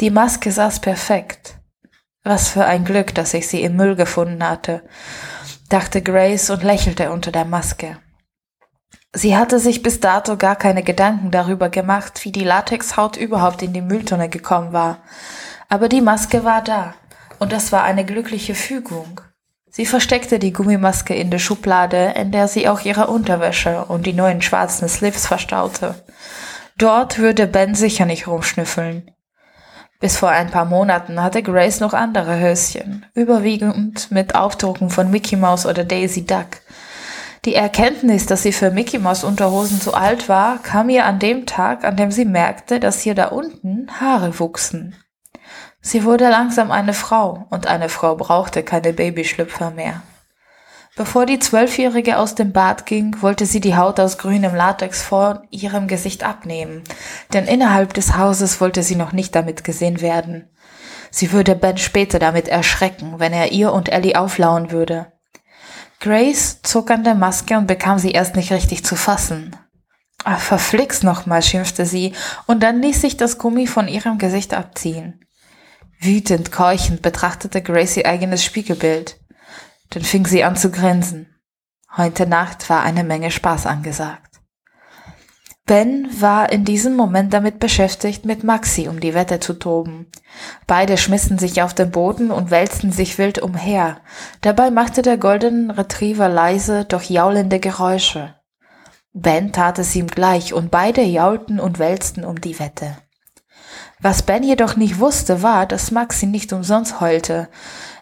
Die 0.00 0.10
Maske 0.10 0.52
saß 0.52 0.78
perfekt. 0.78 1.56
Was 2.22 2.48
für 2.48 2.64
ein 2.64 2.84
Glück, 2.84 3.12
dass 3.12 3.34
ich 3.34 3.48
sie 3.48 3.64
im 3.64 3.74
Müll 3.74 3.96
gefunden 3.96 4.48
hatte, 4.48 4.84
dachte 5.68 6.00
Grace 6.00 6.48
und 6.50 6.62
lächelte 6.62 7.10
unter 7.10 7.32
der 7.32 7.44
Maske. 7.44 7.98
Sie 9.14 9.36
hatte 9.36 9.58
sich 9.58 9.82
bis 9.82 10.00
dato 10.00 10.36
gar 10.38 10.56
keine 10.56 10.82
Gedanken 10.82 11.30
darüber 11.30 11.68
gemacht, 11.68 12.24
wie 12.24 12.32
die 12.32 12.44
Latexhaut 12.44 13.18
überhaupt 13.18 13.62
in 13.62 13.74
die 13.74 13.82
Mülltonne 13.82 14.30
gekommen 14.30 14.72
war. 14.72 14.98
Aber 15.68 15.88
die 15.88 16.00
Maske 16.00 16.44
war 16.44 16.62
da, 16.62 16.94
und 17.38 17.52
das 17.52 17.72
war 17.72 17.84
eine 17.84 18.06
glückliche 18.06 18.54
Fügung. 18.54 19.20
Sie 19.70 19.86
versteckte 19.86 20.38
die 20.38 20.52
Gummimaske 20.52 21.14
in 21.14 21.30
der 21.30 21.38
Schublade, 21.38 22.14
in 22.16 22.30
der 22.30 22.48
sie 22.48 22.68
auch 22.68 22.82
ihre 22.82 23.06
Unterwäsche 23.06 23.84
und 23.86 24.06
die 24.06 24.12
neuen 24.12 24.42
schwarzen 24.42 24.88
Slips 24.88 25.26
verstaute. 25.26 25.94
Dort 26.78 27.18
würde 27.18 27.46
Ben 27.46 27.74
sicher 27.74 28.06
nicht 28.06 28.26
rumschnüffeln. 28.26 29.10
Bis 30.00 30.16
vor 30.16 30.30
ein 30.30 30.50
paar 30.50 30.64
Monaten 30.64 31.22
hatte 31.22 31.42
Grace 31.42 31.80
noch 31.80 31.94
andere 31.94 32.40
Höschen, 32.40 33.06
überwiegend 33.14 34.10
mit 34.10 34.34
Aufdrucken 34.34 34.90
von 34.90 35.10
Mickey 35.10 35.36
Mouse 35.36 35.64
oder 35.64 35.84
Daisy 35.84 36.26
Duck. 36.26 36.48
Die 37.44 37.56
Erkenntnis, 37.56 38.26
dass 38.26 38.44
sie 38.44 38.52
für 38.52 38.70
Mickey 38.70 39.00
Mouse 39.00 39.24
Unterhosen 39.24 39.80
zu 39.80 39.94
alt 39.94 40.28
war, 40.28 40.62
kam 40.62 40.88
ihr 40.88 41.04
an 41.04 41.18
dem 41.18 41.44
Tag, 41.44 41.82
an 41.82 41.96
dem 41.96 42.12
sie 42.12 42.24
merkte, 42.24 42.78
dass 42.78 43.00
hier 43.00 43.16
da 43.16 43.26
unten 43.26 43.88
Haare 44.00 44.38
wuchsen. 44.38 44.94
Sie 45.80 46.04
wurde 46.04 46.28
langsam 46.28 46.70
eine 46.70 46.94
Frau 46.94 47.46
und 47.50 47.66
eine 47.66 47.88
Frau 47.88 48.14
brauchte 48.14 48.62
keine 48.62 48.92
Babyschlüpfer 48.92 49.72
mehr. 49.72 50.02
Bevor 50.94 51.26
die 51.26 51.40
Zwölfjährige 51.40 52.18
aus 52.18 52.36
dem 52.36 52.52
Bad 52.52 52.86
ging, 52.86 53.16
wollte 53.22 53.46
sie 53.46 53.60
die 53.60 53.76
Haut 53.76 53.98
aus 53.98 54.18
grünem 54.18 54.54
Latex 54.54 55.02
vor 55.02 55.42
ihrem 55.50 55.88
Gesicht 55.88 56.22
abnehmen, 56.22 56.84
denn 57.32 57.46
innerhalb 57.46 57.92
des 57.94 58.16
Hauses 58.16 58.60
wollte 58.60 58.84
sie 58.84 58.94
noch 58.94 59.12
nicht 59.12 59.34
damit 59.34 59.64
gesehen 59.64 60.00
werden. 60.00 60.48
Sie 61.10 61.32
würde 61.32 61.56
Ben 61.56 61.78
später 61.78 62.20
damit 62.20 62.46
erschrecken, 62.46 63.14
wenn 63.18 63.32
er 63.32 63.50
ihr 63.50 63.72
und 63.72 63.90
Ellie 63.90 64.14
auflauen 64.14 64.70
würde. 64.70 65.10
Grace 66.02 66.60
zog 66.62 66.90
an 66.90 67.04
der 67.04 67.14
Maske 67.14 67.56
und 67.56 67.68
bekam 67.68 67.96
sie 67.96 68.10
erst 68.10 68.34
nicht 68.34 68.50
richtig 68.50 68.84
zu 68.84 68.96
fassen. 68.96 69.54
Ach, 70.24 70.40
verflixt 70.40 71.04
nochmal, 71.04 71.44
schimpfte 71.44 71.86
sie, 71.86 72.12
und 72.48 72.60
dann 72.64 72.82
ließ 72.82 73.00
sich 73.00 73.16
das 73.16 73.38
Gummi 73.38 73.68
von 73.68 73.86
ihrem 73.86 74.18
Gesicht 74.18 74.52
abziehen. 74.52 75.24
Wütend, 76.00 76.50
keuchend 76.50 77.02
betrachtete 77.02 77.62
Grace 77.62 77.98
ihr 77.98 78.06
eigenes 78.06 78.44
Spiegelbild. 78.44 79.20
Dann 79.90 80.02
fing 80.02 80.26
sie 80.26 80.42
an 80.42 80.56
zu 80.56 80.72
grinsen. 80.72 81.36
Heute 81.96 82.26
Nacht 82.26 82.68
war 82.68 82.82
eine 82.82 83.04
Menge 83.04 83.30
Spaß 83.30 83.66
angesagt. 83.66 84.31
Ben 85.64 86.08
war 86.20 86.50
in 86.50 86.64
diesem 86.64 86.96
Moment 86.96 87.32
damit 87.32 87.60
beschäftigt, 87.60 88.24
mit 88.24 88.42
Maxi 88.42 88.88
um 88.88 88.98
die 88.98 89.14
Wette 89.14 89.38
zu 89.38 89.54
toben. 89.54 90.10
Beide 90.66 90.98
schmissen 90.98 91.38
sich 91.38 91.62
auf 91.62 91.72
den 91.72 91.92
Boden 91.92 92.32
und 92.32 92.50
wälzten 92.50 92.90
sich 92.90 93.16
wild 93.16 93.40
umher. 93.40 93.98
Dabei 94.40 94.72
machte 94.72 95.02
der 95.02 95.18
Golden 95.18 95.70
Retriever 95.70 96.28
leise, 96.28 96.84
doch 96.84 97.02
jaulende 97.02 97.60
Geräusche. 97.60 98.34
Ben 99.12 99.52
tat 99.52 99.78
es 99.78 99.94
ihm 99.94 100.08
gleich 100.08 100.52
und 100.52 100.70
beide 100.72 101.02
jaulten 101.02 101.60
und 101.60 101.78
wälzten 101.78 102.24
um 102.24 102.40
die 102.40 102.58
Wette. 102.58 102.96
Was 104.00 104.22
Ben 104.22 104.42
jedoch 104.42 104.74
nicht 104.74 104.98
wusste, 104.98 105.42
war, 105.42 105.66
dass 105.66 105.92
Maxi 105.92 106.26
nicht 106.26 106.52
umsonst 106.52 107.00
heulte. 107.00 107.48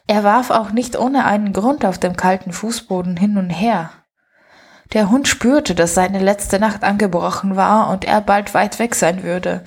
Er 0.07 0.25
warf 0.25 0.51
auch 0.51 0.71
nicht 0.71 0.99
ohne 0.99 1.27
einen 1.27 1.53
Grund 1.53 1.85
auf 1.85 1.99
dem 1.99 2.17
kalten 2.17 2.53
Fußboden 2.53 3.19
hin 3.19 3.37
und 3.37 3.51
her. 3.51 3.91
Der 4.93 5.11
Hund 5.11 5.29
spürte, 5.29 5.75
dass 5.75 5.95
seine 5.95 6.19
letzte 6.19 6.59
Nacht 6.59 6.83
angebrochen 6.83 7.57
war 7.57 7.91
und 7.91 8.05
er 8.05 8.21
bald 8.21 8.55
weit 8.55 8.79
weg 8.79 8.95
sein 8.95 9.23
würde. 9.23 9.65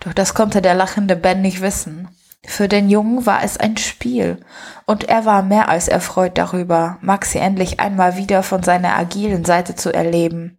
Doch 0.00 0.12
das 0.12 0.34
konnte 0.34 0.62
der 0.62 0.74
lachende 0.74 1.16
Ben 1.16 1.42
nicht 1.42 1.60
wissen. 1.60 2.08
Für 2.46 2.68
den 2.68 2.88
Jungen 2.88 3.26
war 3.26 3.42
es 3.42 3.58
ein 3.58 3.76
Spiel, 3.76 4.38
und 4.86 5.04
er 5.04 5.26
war 5.26 5.42
mehr 5.42 5.68
als 5.68 5.88
erfreut 5.88 6.38
darüber, 6.38 6.96
Maxi 7.02 7.38
endlich 7.38 7.80
einmal 7.80 8.16
wieder 8.16 8.42
von 8.42 8.62
seiner 8.62 8.96
agilen 8.96 9.44
Seite 9.44 9.74
zu 9.74 9.92
erleben. 9.92 10.58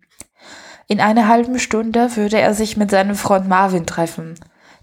In 0.88 1.00
einer 1.00 1.28
halben 1.28 1.58
Stunde 1.58 2.16
würde 2.16 2.40
er 2.40 2.54
sich 2.54 2.78
mit 2.78 2.92
seinem 2.92 3.16
Freund 3.16 3.48
Marvin 3.48 3.86
treffen. 3.86 4.36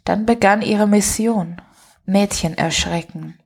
Dann 0.05 0.27
begann 0.27 0.63
ihre 0.63 0.89
Mission. 0.89 1.61
Mädchen 2.05 2.57
erschrecken. 2.57 3.39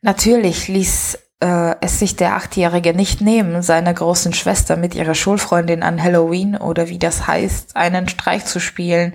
Natürlich 0.00 0.68
ließ 0.68 1.18
äh, 1.40 1.74
es 1.80 1.98
sich 1.98 2.16
der 2.16 2.36
Achtjährige 2.36 2.94
nicht 2.94 3.20
nehmen, 3.20 3.62
seiner 3.62 3.92
großen 3.92 4.32
Schwester 4.32 4.76
mit 4.76 4.94
ihrer 4.94 5.14
Schulfreundin 5.14 5.82
an 5.82 6.02
Halloween 6.02 6.56
oder 6.56 6.88
wie 6.88 6.98
das 6.98 7.26
heißt, 7.26 7.76
einen 7.76 8.08
Streich 8.08 8.44
zu 8.44 8.60
spielen. 8.60 9.14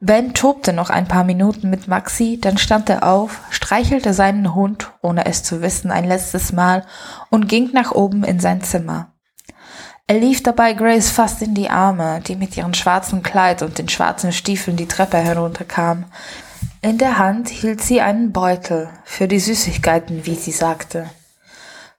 Ben 0.00 0.34
tobte 0.34 0.72
noch 0.72 0.90
ein 0.90 1.08
paar 1.08 1.24
Minuten 1.24 1.70
mit 1.70 1.88
Maxi, 1.88 2.38
dann 2.40 2.58
stand 2.58 2.90
er 2.90 3.04
auf, 3.04 3.40
streichelte 3.50 4.12
seinen 4.12 4.54
Hund, 4.54 4.92
ohne 5.00 5.24
es 5.24 5.42
zu 5.42 5.62
wissen, 5.62 5.90
ein 5.90 6.04
letztes 6.04 6.52
Mal 6.52 6.84
und 7.30 7.48
ging 7.48 7.70
nach 7.72 7.92
oben 7.92 8.22
in 8.24 8.38
sein 8.40 8.62
Zimmer. 8.62 9.14
Er 10.06 10.18
lief 10.18 10.42
dabei 10.42 10.74
Grace 10.74 11.10
fast 11.10 11.40
in 11.40 11.54
die 11.54 11.70
Arme, 11.70 12.20
die 12.20 12.36
mit 12.36 12.54
ihrem 12.56 12.74
schwarzen 12.74 13.22
Kleid 13.22 13.62
und 13.62 13.78
den 13.78 13.88
schwarzen 13.88 14.32
Stiefeln 14.32 14.76
die 14.76 14.88
Treppe 14.88 15.16
herunterkam. 15.16 16.04
In 16.82 16.98
der 16.98 17.16
Hand 17.16 17.48
hielt 17.48 17.80
sie 17.80 18.02
einen 18.02 18.30
Beutel 18.30 18.90
für 19.04 19.26
die 19.26 19.40
Süßigkeiten, 19.40 20.26
wie 20.26 20.34
sie 20.34 20.52
sagte. 20.52 21.08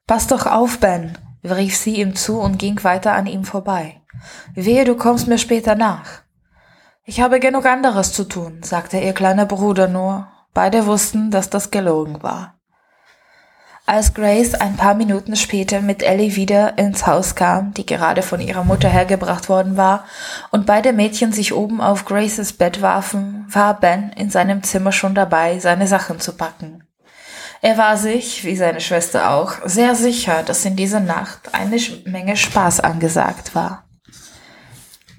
Pass 0.08 0.28
doch 0.28 0.46
auf, 0.46 0.80
Ben, 0.80 1.18
rief 1.44 1.76
sie 1.76 1.96
ihm 1.96 2.16
zu 2.16 2.40
und 2.40 2.60
ging 2.60 2.84
weiter 2.84 3.14
an 3.14 3.26
ihm 3.26 3.44
vorbei. 3.44 4.02
Wehe, 4.54 4.86
du 4.86 4.96
kommst 4.96 5.28
mir 5.28 5.38
später 5.38 5.76
nach. 5.76 6.22
Ich 7.06 7.22
habe 7.22 7.40
genug 7.40 7.66
anderes 7.66 8.14
zu 8.14 8.24
tun, 8.24 8.62
sagte 8.64 8.98
ihr 8.98 9.14
kleiner 9.14 9.46
Bruder 9.46 9.88
nur. 9.88 10.28
Beide 10.54 10.86
wussten, 10.86 11.32
dass 11.32 11.50
das 11.50 11.70
gelogen 11.70 12.24
war. 12.24 12.56
Als 13.88 14.16
Grace 14.16 14.56
ein 14.56 14.78
paar 14.78 14.96
Minuten 14.96 15.36
später 15.36 15.82
mit 15.82 16.02
Ellie 16.02 16.36
wieder 16.36 16.78
ins 16.80 17.06
Haus 17.06 17.36
kam, 17.36 17.74
die 17.74 17.86
gerade 17.86 18.24
von 18.24 18.40
ihrer 18.40 18.64
Mutter 18.64 18.90
hergebracht 18.90 19.50
worden 19.50 19.78
war, 19.78 20.06
und 20.50 20.66
beide 20.66 20.94
Mädchen 20.94 21.32
sich 21.32 21.54
oben 21.54 21.82
auf 21.82 22.06
Graces 22.06 22.54
Bett 22.54 22.82
warfen, 22.82 23.46
war 23.50 23.80
Ben 23.80 24.12
in 24.16 24.32
seinem 24.32 24.64
Zimmer 24.64 24.92
schon 24.92 25.14
dabei, 25.14 25.60
seine 25.60 25.86
Sachen 25.86 26.20
zu 26.20 26.34
packen. 26.34 26.85
Er 27.66 27.80
war 27.80 27.98
sich, 27.98 28.44
wie 28.44 28.56
seine 28.56 28.80
Schwester 28.80 29.32
auch, 29.32 29.54
sehr 29.66 29.96
sicher, 29.96 30.44
dass 30.44 30.66
in 30.66 30.76
dieser 30.76 31.00
Nacht 31.00 31.56
eine 31.56 31.78
Menge 32.06 32.38
Spaß 32.38 32.80
angesagt 32.80 33.56
war. 33.56 33.90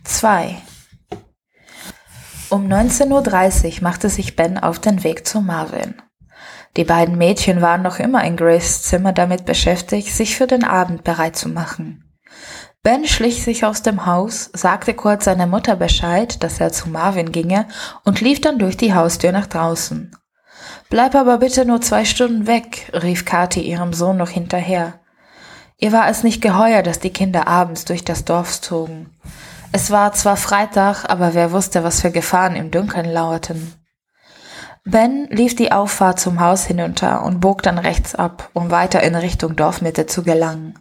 2. 0.05 0.57
Um 2.49 2.69
19.30 2.69 3.79
Uhr 3.79 3.83
machte 3.83 4.09
sich 4.09 4.37
Ben 4.37 4.59
auf 4.59 4.79
den 4.79 5.03
Weg 5.03 5.27
zu 5.27 5.41
Marvin. 5.41 6.01
Die 6.77 6.85
beiden 6.85 7.19
Mädchen 7.19 7.63
waren 7.63 7.83
noch 7.83 7.99
immer 7.99 8.23
in 8.23 8.37
Grace 8.37 8.83
Zimmer 8.83 9.13
damit 9.13 9.45
beschäftigt, 9.45 10.15
sich 10.15 10.37
für 10.37 10.47
den 10.47 10.63
Abend 10.63 11.03
bereit 11.03 11.35
zu 11.35 11.49
machen. 11.49 12.05
Ben 12.85 13.07
schlich 13.07 13.43
sich 13.43 13.65
aus 13.65 13.83
dem 13.83 14.07
Haus, 14.07 14.51
sagte 14.53 14.95
kurz 14.95 15.25
seiner 15.25 15.49
Mutter 15.49 15.75
Bescheid, 15.75 16.41
dass 16.45 16.61
er 16.61 16.71
zu 16.71 16.91
Marvin 16.91 17.33
ginge 17.33 17.67
und 18.05 18.21
lief 18.21 18.41
dann 18.41 18.61
durch 18.61 18.77
die 18.77 18.95
Haustür 18.95 19.33
nach 19.33 19.49
draußen. 19.49 20.13
Bleib 20.89 21.15
aber 21.15 21.39
bitte 21.39 21.65
nur 21.65 21.81
zwei 21.81 22.05
Stunden 22.05 22.47
weg, 22.47 22.91
rief 22.93 23.25
Kathi 23.25 23.61
ihrem 23.61 23.93
Sohn 23.93 24.17
noch 24.17 24.31
hinterher. 24.31 25.01
Ihr 25.79 25.93
war 25.93 26.09
es 26.09 26.23
nicht 26.23 26.41
geheuer, 26.41 26.83
dass 26.83 27.01
die 27.01 27.13
Kinder 27.13 27.49
abends 27.49 27.85
durch 27.85 28.05
das 28.05 28.25
Dorf 28.25 28.61
zogen. 28.61 29.11
Es 29.73 29.91
war 29.91 30.13
zwar 30.13 30.37
Freitag, 30.37 31.05
aber 31.11 31.35
wer 31.35 31.53
wusste, 31.53 31.85
was 31.85 32.01
für 32.01 32.11
Gefahren 32.11 32.57
im 32.57 32.71
Dunkeln 32.71 33.05
lauerten. 33.05 33.75
Ben 34.85 35.27
lief 35.31 35.57
die 35.57 35.73
Auffahrt 35.73 36.21
zum 36.21 36.39
Haus 36.39 36.65
hinunter 36.65 37.25
und 37.25 37.41
bog 37.41 37.63
dann 37.63 37.77
rechts 37.77 38.15
ab, 38.15 38.51
um 38.53 38.71
weiter 38.71 39.03
in 39.03 39.17
Richtung 39.17 39.57
Dorfmitte 39.57 40.07
zu 40.07 40.23
gelangen. 40.23 40.79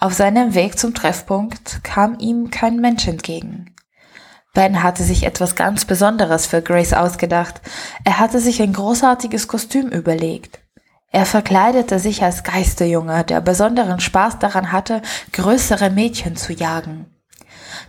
Auf 0.00 0.14
seinem 0.14 0.54
Weg 0.54 0.78
zum 0.78 0.94
Treffpunkt 0.94 1.84
kam 1.84 2.18
ihm 2.18 2.50
kein 2.50 2.80
Mensch 2.80 3.06
entgegen. 3.06 3.74
Ben 4.54 4.82
hatte 4.82 5.02
sich 5.02 5.24
etwas 5.24 5.54
ganz 5.54 5.86
Besonderes 5.86 6.46
für 6.46 6.60
Grace 6.60 6.92
ausgedacht. 6.92 7.62
Er 8.04 8.18
hatte 8.18 8.38
sich 8.38 8.60
ein 8.60 8.74
großartiges 8.74 9.48
Kostüm 9.48 9.88
überlegt. 9.88 10.60
Er 11.10 11.24
verkleidete 11.24 11.98
sich 11.98 12.22
als 12.22 12.42
Geisterjunge, 12.42 13.24
der 13.24 13.40
besonderen 13.40 14.00
Spaß 14.00 14.38
daran 14.38 14.70
hatte, 14.72 15.00
größere 15.32 15.90
Mädchen 15.90 16.36
zu 16.36 16.52
jagen. 16.52 17.06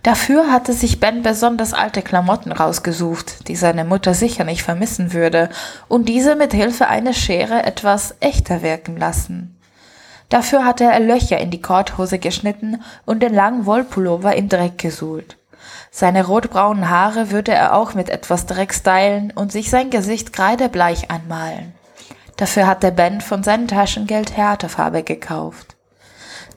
Dafür 0.03 0.51
hatte 0.51 0.73
sich 0.73 0.99
Ben 0.99 1.21
besonders 1.21 1.73
alte 1.73 2.01
Klamotten 2.01 2.51
rausgesucht, 2.51 3.47
die 3.47 3.55
seine 3.55 3.83
Mutter 3.83 4.13
sicher 4.13 4.45
nicht 4.45 4.63
vermissen 4.63 5.13
würde, 5.13 5.49
und 5.89 6.07
diese 6.07 6.35
mit 6.35 6.53
Hilfe 6.53 6.87
einer 6.87 7.13
Schere 7.13 7.63
etwas 7.63 8.15
echter 8.21 8.61
wirken 8.61 8.97
lassen. 8.97 9.57
Dafür 10.29 10.65
hatte 10.65 10.85
er 10.85 10.99
Löcher 10.99 11.39
in 11.39 11.51
die 11.51 11.61
Korthose 11.61 12.19
geschnitten 12.19 12.81
und 13.05 13.21
den 13.21 13.33
langen 13.33 13.65
Wollpullover 13.65 14.35
im 14.35 14.49
Dreck 14.49 14.77
gesuhlt. 14.77 15.37
Seine 15.95 16.25
rotbraunen 16.25 16.89
Haare 16.89 17.29
würde 17.29 17.51
er 17.51 17.75
auch 17.75 17.93
mit 17.93 18.09
etwas 18.09 18.47
Dreck 18.47 18.73
stylen 18.73 19.29
und 19.29 19.51
sich 19.51 19.69
sein 19.69 19.91
Gesicht 19.91 20.33
kreidebleich 20.33 21.11
anmalen. 21.11 21.75
Dafür 22.35 22.65
hatte 22.65 22.91
Ben 22.91 23.21
von 23.21 23.43
seinem 23.43 23.67
Taschengeld 23.67 24.35
Härtefarbe 24.35 25.03
gekauft. 25.03 25.75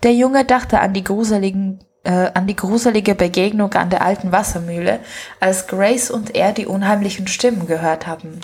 Der 0.05 0.15
Junge 0.15 0.47
dachte 0.47 0.81
an 0.81 0.95
die 0.95 1.05
gruseligen 1.05 1.81
äh, 2.05 2.31
an 2.33 2.47
die 2.47 2.57
gruselige 2.57 3.15
Begegnung 3.15 3.75
an 3.75 3.91
der 3.91 4.01
alten 4.01 4.33
Wassermühle, 4.33 5.01
als 5.39 5.67
Grace 5.67 6.11
und 6.11 6.35
er 6.35 6.53
die 6.53 6.65
unheimlichen 6.65 7.27
Stimmen 7.27 7.67
gehört 7.67 8.07
hatten. 8.07 8.41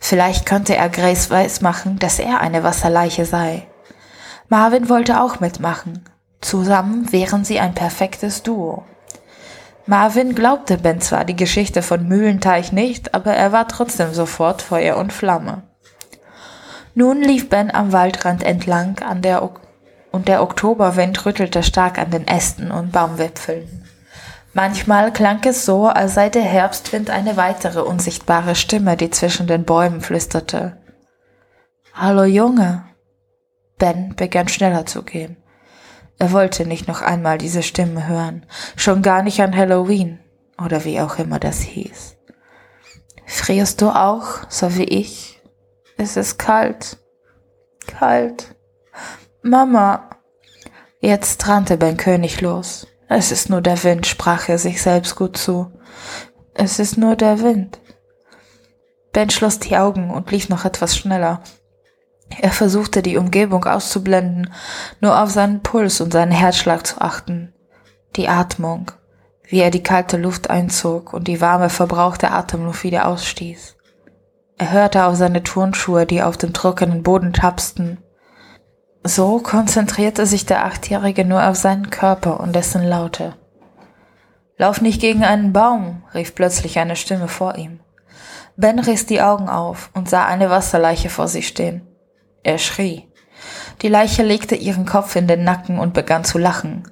Vielleicht 0.00 0.46
könnte 0.46 0.76
er 0.76 0.88
Grace 0.88 1.28
weismachen, 1.28 1.98
dass 1.98 2.18
er 2.18 2.40
eine 2.40 2.62
Wasserleiche 2.62 3.26
sei. 3.26 3.66
Marvin 4.48 4.88
wollte 4.88 5.20
auch 5.20 5.40
mitmachen. 5.40 6.08
Zusammen 6.40 7.12
wären 7.12 7.44
sie 7.44 7.60
ein 7.60 7.74
perfektes 7.74 8.42
Duo. 8.42 8.84
Marvin 9.86 10.34
glaubte 10.34 10.78
Ben 10.78 11.00
zwar 11.00 11.24
die 11.24 11.36
Geschichte 11.36 11.80
von 11.80 12.08
Mühlenteich 12.08 12.72
nicht, 12.72 13.14
aber 13.14 13.32
er 13.32 13.52
war 13.52 13.68
trotzdem 13.68 14.12
sofort 14.12 14.60
Feuer 14.60 14.96
und 14.96 15.12
Flamme. 15.12 15.62
Nun 16.94 17.22
lief 17.22 17.48
Ben 17.48 17.72
am 17.72 17.92
Waldrand 17.92 18.42
entlang 18.42 18.98
an 19.00 19.22
der 19.22 19.44
o 19.44 19.54
und 20.10 20.28
der 20.28 20.42
Oktoberwind 20.42 21.26
rüttelte 21.26 21.62
stark 21.62 21.98
an 21.98 22.10
den 22.10 22.26
Ästen 22.26 22.70
und 22.70 22.90
Baumwipfeln. 22.90 23.84
Manchmal 24.54 25.12
klang 25.12 25.40
es 25.44 25.66
so, 25.66 25.86
als 25.86 26.14
sei 26.14 26.30
der 26.30 26.42
Herbstwind 26.42 27.10
eine 27.10 27.36
weitere 27.36 27.80
unsichtbare 27.80 28.54
Stimme, 28.54 28.96
die 28.96 29.10
zwischen 29.10 29.46
den 29.46 29.64
Bäumen 29.64 30.00
flüsterte. 30.00 30.78
Hallo 31.92 32.24
Junge. 32.24 32.84
Ben 33.78 34.16
begann 34.16 34.48
schneller 34.48 34.86
zu 34.86 35.02
gehen. 35.02 35.36
Er 36.18 36.32
wollte 36.32 36.66
nicht 36.66 36.88
noch 36.88 37.02
einmal 37.02 37.38
diese 37.38 37.62
Stimme 37.62 38.06
hören, 38.08 38.46
schon 38.76 39.02
gar 39.02 39.22
nicht 39.22 39.40
an 39.40 39.54
Halloween 39.54 40.18
oder 40.62 40.84
wie 40.84 41.00
auch 41.00 41.18
immer 41.18 41.38
das 41.38 41.60
hieß. 41.60 42.16
Frierst 43.26 43.82
du 43.82 43.90
auch, 43.90 44.48
so 44.48 44.76
wie 44.76 44.84
ich? 44.84 45.42
Es 45.98 46.16
ist 46.16 46.38
kalt. 46.38 46.98
Kalt. 47.86 48.54
Mama. 49.42 50.10
Jetzt 51.00 51.46
rannte 51.48 51.76
Ben 51.76 51.96
König 51.96 52.40
los. 52.40 52.86
Es 53.08 53.30
ist 53.30 53.50
nur 53.50 53.60
der 53.60 53.82
Wind, 53.84 54.06
sprach 54.06 54.48
er 54.48 54.58
sich 54.58 54.82
selbst 54.82 55.16
gut 55.16 55.36
zu. 55.36 55.70
Es 56.54 56.78
ist 56.78 56.96
nur 56.96 57.16
der 57.16 57.40
Wind. 57.40 57.80
Ben 59.12 59.30
schloss 59.30 59.58
die 59.58 59.76
Augen 59.76 60.10
und 60.10 60.30
lief 60.30 60.48
noch 60.48 60.64
etwas 60.64 60.96
schneller. 60.96 61.42
Er 62.28 62.50
versuchte 62.50 63.02
die 63.02 63.16
Umgebung 63.16 63.64
auszublenden, 63.64 64.52
nur 65.00 65.20
auf 65.20 65.30
seinen 65.30 65.62
Puls 65.62 66.00
und 66.00 66.12
seinen 66.12 66.32
Herzschlag 66.32 66.86
zu 66.86 67.00
achten. 67.00 67.52
Die 68.16 68.28
Atmung, 68.28 68.90
wie 69.44 69.60
er 69.60 69.70
die 69.70 69.82
kalte 69.82 70.16
Luft 70.16 70.50
einzog 70.50 71.12
und 71.12 71.28
die 71.28 71.40
warme, 71.40 71.70
verbrauchte 71.70 72.30
Atemluft 72.30 72.84
wieder 72.84 73.06
ausstieß. 73.06 73.76
Er 74.58 74.72
hörte 74.72 75.04
auf 75.04 75.16
seine 75.16 75.42
Turnschuhe, 75.42 76.06
die 76.06 76.22
auf 76.22 76.36
dem 76.36 76.52
trockenen 76.52 77.02
Boden 77.02 77.32
tapsten. 77.32 77.98
So 79.04 79.38
konzentrierte 79.38 80.26
sich 80.26 80.46
der 80.46 80.64
Achtjährige 80.64 81.24
nur 81.24 81.46
auf 81.46 81.56
seinen 81.56 81.90
Körper 81.90 82.40
und 82.40 82.56
dessen 82.56 82.82
Laute. 82.82 83.34
Lauf 84.58 84.80
nicht 84.80 85.00
gegen 85.00 85.22
einen 85.22 85.52
Baum, 85.52 86.02
rief 86.14 86.34
plötzlich 86.34 86.78
eine 86.78 86.96
Stimme 86.96 87.28
vor 87.28 87.56
ihm. 87.56 87.80
Ben 88.56 88.78
riss 88.78 89.04
die 89.04 89.20
Augen 89.20 89.50
auf 89.50 89.90
und 89.92 90.08
sah 90.08 90.24
eine 90.24 90.48
Wasserleiche 90.48 91.10
vor 91.10 91.28
sich 91.28 91.46
stehen. 91.46 91.85
Er 92.46 92.58
schrie. 92.58 93.08
Die 93.82 93.88
Leiche 93.88 94.22
legte 94.22 94.54
ihren 94.54 94.86
Kopf 94.86 95.16
in 95.16 95.26
den 95.26 95.42
Nacken 95.42 95.80
und 95.80 95.94
begann 95.94 96.22
zu 96.22 96.38
lachen. 96.38 96.88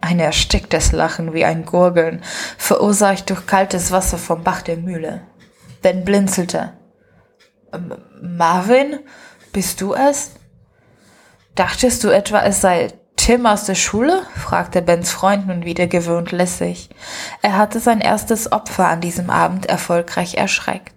Ein 0.00 0.20
ersticktes 0.20 0.92
Lachen 0.92 1.34
wie 1.34 1.44
ein 1.44 1.64
Gurgeln, 1.64 2.22
verursacht 2.56 3.30
durch 3.30 3.46
kaltes 3.46 3.90
Wasser 3.90 4.16
vom 4.16 4.44
Bach 4.44 4.62
der 4.62 4.76
Mühle. 4.76 5.22
Ben 5.82 6.04
blinzelte. 6.04 6.74
Marvin, 8.22 9.00
bist 9.52 9.80
du 9.80 9.92
es? 9.92 10.34
Dachtest 11.56 12.04
du 12.04 12.10
etwa, 12.10 12.40
es 12.42 12.60
sei 12.60 12.92
Tim 13.16 13.46
aus 13.46 13.64
der 13.64 13.74
Schule? 13.74 14.22
fragte 14.36 14.82
Bens 14.82 15.10
Freund 15.10 15.48
nun 15.48 15.64
wieder 15.64 15.88
gewöhnt 15.88 16.30
lässig. 16.30 16.90
Er 17.42 17.56
hatte 17.58 17.80
sein 17.80 18.00
erstes 18.00 18.52
Opfer 18.52 18.86
an 18.86 19.00
diesem 19.00 19.30
Abend 19.30 19.66
erfolgreich 19.66 20.36
erschreckt. 20.36 20.94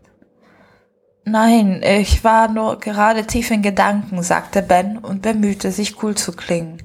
Nein, 1.25 1.81
ich 1.83 2.23
war 2.23 2.49
nur 2.49 2.79
gerade 2.79 3.25
tief 3.25 3.49
in 3.49 3.61
Gedanken, 3.61 4.21
sagte 4.23 4.61
Ben 4.61 4.97
und 4.97 5.21
bemühte 5.21 5.71
sich 5.71 6.03
cool 6.03 6.15
zu 6.15 6.33
klingen. 6.33 6.83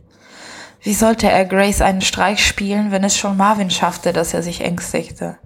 Wie 0.81 0.94
sollte 0.94 1.29
er 1.29 1.44
Grace 1.44 1.83
einen 1.83 2.03
Streich 2.03 2.46
spielen, 2.46 2.92
wenn 2.92 3.03
es 3.03 3.16
schon 3.16 3.37
Marvin 3.37 3.70
schaffte, 3.70 4.12
dass 4.12 4.35
er 4.35 4.42
sich 4.42 4.61
ängstigte? 4.61 5.38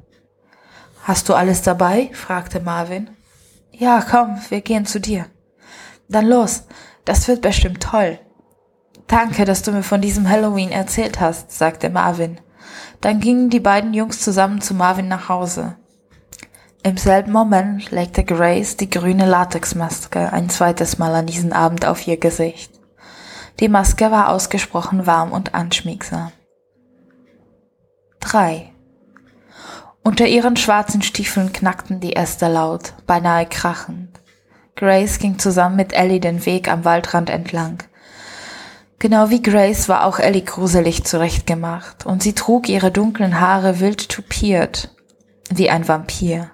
Hast 1.02 1.28
du 1.28 1.34
alles 1.34 1.62
dabei? 1.62 2.10
fragte 2.12 2.60
Marvin. 2.60 3.10
Ja, 3.72 4.04
komm, 4.08 4.38
wir 4.50 4.60
gehen 4.60 4.84
zu 4.84 5.00
dir. 5.00 5.26
Dann 6.08 6.26
los, 6.26 6.64
das 7.06 7.26
wird 7.28 7.40
bestimmt 7.40 7.82
toll. 7.82 8.20
Danke, 9.06 9.46
dass 9.46 9.62
du 9.62 9.72
mir 9.72 9.82
von 9.82 10.02
diesem 10.02 10.28
Halloween 10.28 10.70
erzählt 10.70 11.18
hast, 11.18 11.50
sagte 11.50 11.88
Marvin. 11.88 12.40
Dann 13.00 13.20
gingen 13.20 13.48
die 13.48 13.60
beiden 13.60 13.94
Jungs 13.94 14.20
zusammen 14.20 14.60
zu 14.60 14.74
Marvin 14.74 15.08
nach 15.08 15.28
Hause. 15.28 15.76
Im 16.84 16.96
selben 16.96 17.30
Moment 17.30 17.92
legte 17.92 18.24
Grace 18.24 18.76
die 18.76 18.90
grüne 18.90 19.24
Latexmaske 19.24 20.32
ein 20.32 20.50
zweites 20.50 20.98
Mal 20.98 21.14
an 21.14 21.26
diesem 21.26 21.52
Abend 21.52 21.86
auf 21.86 22.08
ihr 22.08 22.16
Gesicht. 22.16 22.72
Die 23.60 23.68
Maske 23.68 24.10
war 24.10 24.30
ausgesprochen 24.30 25.06
warm 25.06 25.30
und 25.30 25.54
anschmiegsam. 25.54 26.32
3. 28.18 28.72
Unter 30.02 30.26
ihren 30.26 30.56
schwarzen 30.56 31.02
Stiefeln 31.02 31.52
knackten 31.52 32.00
die 32.00 32.16
Äste 32.16 32.48
laut, 32.48 32.94
beinahe 33.06 33.46
krachend. 33.46 34.20
Grace 34.74 35.20
ging 35.20 35.38
zusammen 35.38 35.76
mit 35.76 35.92
Ellie 35.92 36.18
den 36.18 36.44
Weg 36.46 36.68
am 36.68 36.84
Waldrand 36.84 37.30
entlang. 37.30 37.84
Genau 38.98 39.30
wie 39.30 39.42
Grace 39.42 39.88
war 39.88 40.04
auch 40.04 40.18
Ellie 40.18 40.42
gruselig 40.42 41.04
zurechtgemacht 41.04 42.06
und 42.06 42.24
sie 42.24 42.34
trug 42.34 42.68
ihre 42.68 42.90
dunklen 42.90 43.38
Haare 43.38 43.78
wild 43.78 44.08
tupiert, 44.08 44.90
wie 45.48 45.70
ein 45.70 45.86
Vampir. 45.86 46.51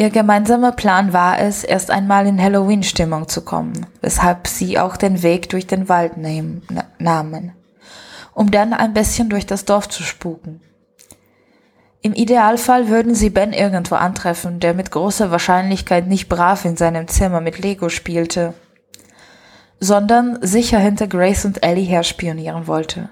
Ihr 0.00 0.10
gemeinsamer 0.10 0.70
Plan 0.70 1.12
war 1.12 1.40
es, 1.40 1.64
erst 1.64 1.90
einmal 1.90 2.28
in 2.28 2.40
Halloween-Stimmung 2.40 3.26
zu 3.26 3.42
kommen, 3.42 3.84
weshalb 4.00 4.46
sie 4.46 4.78
auch 4.78 4.96
den 4.96 5.24
Weg 5.24 5.48
durch 5.48 5.66
den 5.66 5.88
Wald 5.88 6.16
nehmen, 6.16 6.62
nahmen, 7.00 7.50
um 8.32 8.52
dann 8.52 8.74
ein 8.74 8.94
bisschen 8.94 9.28
durch 9.28 9.44
das 9.44 9.64
Dorf 9.64 9.88
zu 9.88 10.04
spuken. 10.04 10.60
Im 12.00 12.14
Idealfall 12.14 12.86
würden 12.86 13.16
sie 13.16 13.28
Ben 13.28 13.52
irgendwo 13.52 13.96
antreffen, 13.96 14.60
der 14.60 14.72
mit 14.72 14.92
großer 14.92 15.32
Wahrscheinlichkeit 15.32 16.06
nicht 16.06 16.28
brav 16.28 16.64
in 16.64 16.76
seinem 16.76 17.08
Zimmer 17.08 17.40
mit 17.40 17.58
Lego 17.58 17.88
spielte, 17.88 18.54
sondern 19.80 20.38
sicher 20.42 20.78
hinter 20.78 21.08
Grace 21.08 21.44
und 21.44 21.64
Ellie 21.64 21.84
herspionieren 21.84 22.68
wollte. 22.68 23.08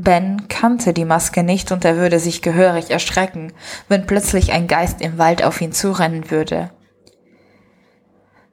Ben 0.00 0.46
kannte 0.46 0.92
die 0.92 1.04
Maske 1.04 1.42
nicht 1.42 1.72
und 1.72 1.84
er 1.84 1.96
würde 1.96 2.20
sich 2.20 2.40
gehörig 2.40 2.92
erschrecken, 2.92 3.52
wenn 3.88 4.06
plötzlich 4.06 4.52
ein 4.52 4.68
Geist 4.68 5.00
im 5.00 5.18
Wald 5.18 5.42
auf 5.42 5.60
ihn 5.60 5.72
zurennen 5.72 6.30
würde. 6.30 6.70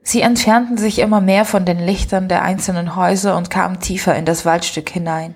Sie 0.02 0.22
entfernten 0.22 0.80
sich 0.80 0.98
immer 0.98 1.22
mehr 1.22 1.46
von 1.46 1.64
den 1.64 1.78
Lichtern 1.78 2.30
der 2.30 2.42
einzelnen 2.42 2.96
Häuser 2.96 3.38
und 3.38 3.52
kamen 3.52 3.80
tiefer 3.80 4.16
in 4.16 4.26
das 4.26 4.44
Waldstück 4.44 4.90
hinein. 4.90 5.36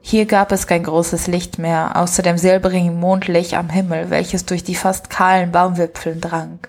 Hier 0.00 0.26
gab 0.26 0.52
es 0.52 0.68
kein 0.68 0.84
großes 0.84 1.26
Licht 1.26 1.58
mehr, 1.58 1.96
außer 1.96 2.22
dem 2.22 2.38
silbrigen 2.38 3.00
Mondlicht 3.00 3.54
am 3.54 3.70
Himmel, 3.70 4.10
welches 4.10 4.46
durch 4.46 4.62
die 4.62 4.76
fast 4.76 5.10
kahlen 5.10 5.50
Baumwipfeln 5.50 6.20
drang. 6.20 6.60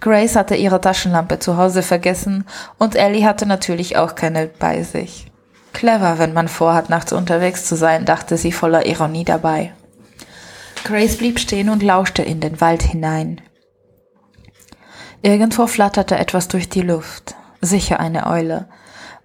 Grace 0.00 0.34
hatte 0.34 0.56
ihre 0.56 0.80
Taschenlampe 0.80 1.38
zu 1.38 1.56
Hause 1.56 1.82
vergessen 1.82 2.46
und 2.78 2.96
Ellie 2.96 3.24
hatte 3.24 3.46
natürlich 3.46 3.96
auch 3.96 4.16
keine 4.16 4.48
bei 4.48 4.82
sich. 4.82 5.29
Clever, 5.72 6.18
wenn 6.18 6.32
man 6.32 6.48
vorhat, 6.48 6.90
nachts 6.90 7.12
unterwegs 7.12 7.64
zu 7.66 7.76
sein, 7.76 8.04
dachte 8.04 8.36
sie 8.36 8.52
voller 8.52 8.86
Ironie 8.86 9.24
dabei. 9.24 9.72
Grace 10.84 11.16
blieb 11.18 11.38
stehen 11.38 11.68
und 11.68 11.82
lauschte 11.82 12.22
in 12.22 12.40
den 12.40 12.60
Wald 12.60 12.82
hinein. 12.82 13.40
Irgendwo 15.22 15.66
flatterte 15.66 16.16
etwas 16.16 16.48
durch 16.48 16.68
die 16.68 16.80
Luft, 16.80 17.34
sicher 17.60 18.00
eine 18.00 18.26
Eule. 18.26 18.68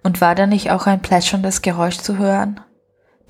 Und 0.02 0.20
war 0.20 0.34
da 0.34 0.46
nicht 0.46 0.70
auch 0.70 0.86
ein 0.86 1.00
plätscherndes 1.00 1.62
Geräusch 1.62 1.98
zu 1.98 2.18
hören? 2.18 2.60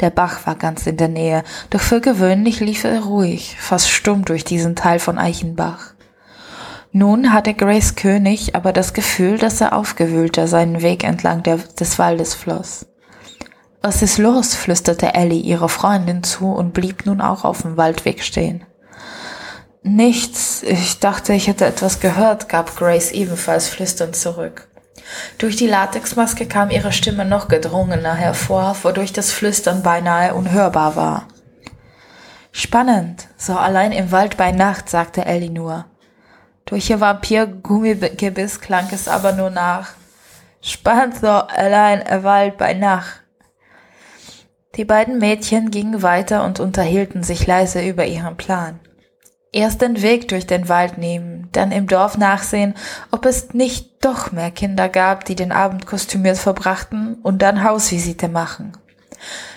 Der 0.00 0.10
Bach 0.10 0.46
war 0.46 0.56
ganz 0.56 0.86
in 0.86 0.98
der 0.98 1.08
Nähe, 1.08 1.42
doch 1.70 1.80
für 1.80 2.00
gewöhnlich 2.00 2.60
lief 2.60 2.84
er 2.84 3.00
ruhig, 3.00 3.56
fast 3.58 3.88
stumm 3.88 4.24
durch 4.24 4.44
diesen 4.44 4.76
Teil 4.76 4.98
von 4.98 5.16
Eichenbach. 5.16 5.94
Nun 6.92 7.32
hatte 7.32 7.54
Grace 7.54 7.94
König 7.94 8.54
aber 8.54 8.72
das 8.72 8.92
Gefühl, 8.92 9.38
dass 9.38 9.60
er 9.60 9.74
aufgewühlter 9.74 10.48
seinen 10.48 10.82
Weg 10.82 11.04
entlang 11.04 11.42
der, 11.42 11.58
des 11.58 11.98
Waldes 11.98 12.34
floss. 12.34 12.86
Was 13.82 14.02
ist 14.02 14.18
los? 14.18 14.54
flüsterte 14.54 15.14
Ellie 15.14 15.40
ihrer 15.40 15.68
Freundin 15.68 16.22
zu 16.22 16.52
und 16.52 16.72
blieb 16.72 17.06
nun 17.06 17.20
auch 17.20 17.44
auf 17.44 17.62
dem 17.62 17.76
Waldweg 17.76 18.22
stehen. 18.22 18.64
Nichts, 19.82 20.64
ich 20.64 20.98
dachte, 20.98 21.32
ich 21.32 21.46
hätte 21.46 21.64
etwas 21.64 22.00
gehört, 22.00 22.48
gab 22.48 22.76
Grace 22.76 23.12
ebenfalls 23.12 23.68
flüsternd 23.68 24.16
zurück. 24.16 24.68
Durch 25.38 25.54
die 25.54 25.68
Latexmaske 25.68 26.46
kam 26.46 26.70
ihre 26.70 26.92
Stimme 26.92 27.24
noch 27.24 27.46
gedrungener 27.46 28.14
hervor, 28.14 28.76
wodurch 28.82 29.12
das 29.12 29.30
Flüstern 29.30 29.82
beinahe 29.82 30.34
unhörbar 30.34 30.96
war. 30.96 31.28
Spannend, 32.50 33.28
so 33.36 33.54
allein 33.54 33.92
im 33.92 34.10
Wald 34.10 34.36
bei 34.36 34.50
Nacht, 34.50 34.88
sagte 34.88 35.24
Ellie 35.24 35.50
nur. 35.50 35.84
Durch 36.64 36.90
ihr 36.90 37.00
Vampir-Gummigebiss 37.00 38.60
klang 38.60 38.88
es 38.90 39.06
aber 39.06 39.32
nur 39.32 39.50
nach. 39.50 39.90
Spannend 40.62 41.18
so 41.20 41.28
allein 41.28 42.00
im 42.00 42.24
Wald 42.24 42.58
bei 42.58 42.74
Nacht. 42.74 43.22
Die 44.76 44.84
beiden 44.84 45.18
Mädchen 45.18 45.70
gingen 45.70 46.02
weiter 46.02 46.44
und 46.44 46.60
unterhielten 46.60 47.22
sich 47.22 47.46
leise 47.46 47.82
über 47.82 48.04
ihren 48.04 48.36
Plan. 48.36 48.78
Erst 49.52 49.80
den 49.80 50.02
Weg 50.02 50.28
durch 50.28 50.46
den 50.46 50.68
Wald 50.68 50.98
nehmen, 50.98 51.48
dann 51.52 51.72
im 51.72 51.86
Dorf 51.86 52.18
nachsehen, 52.18 52.74
ob 53.10 53.24
es 53.24 53.54
nicht 53.54 54.04
doch 54.04 54.32
mehr 54.32 54.50
Kinder 54.50 54.90
gab, 54.90 55.24
die 55.24 55.34
den 55.34 55.50
Abend 55.50 55.86
kostümiert 55.86 56.36
verbrachten 56.36 57.14
und 57.22 57.40
dann 57.40 57.64
Hausvisite 57.64 58.28
machen. 58.28 58.72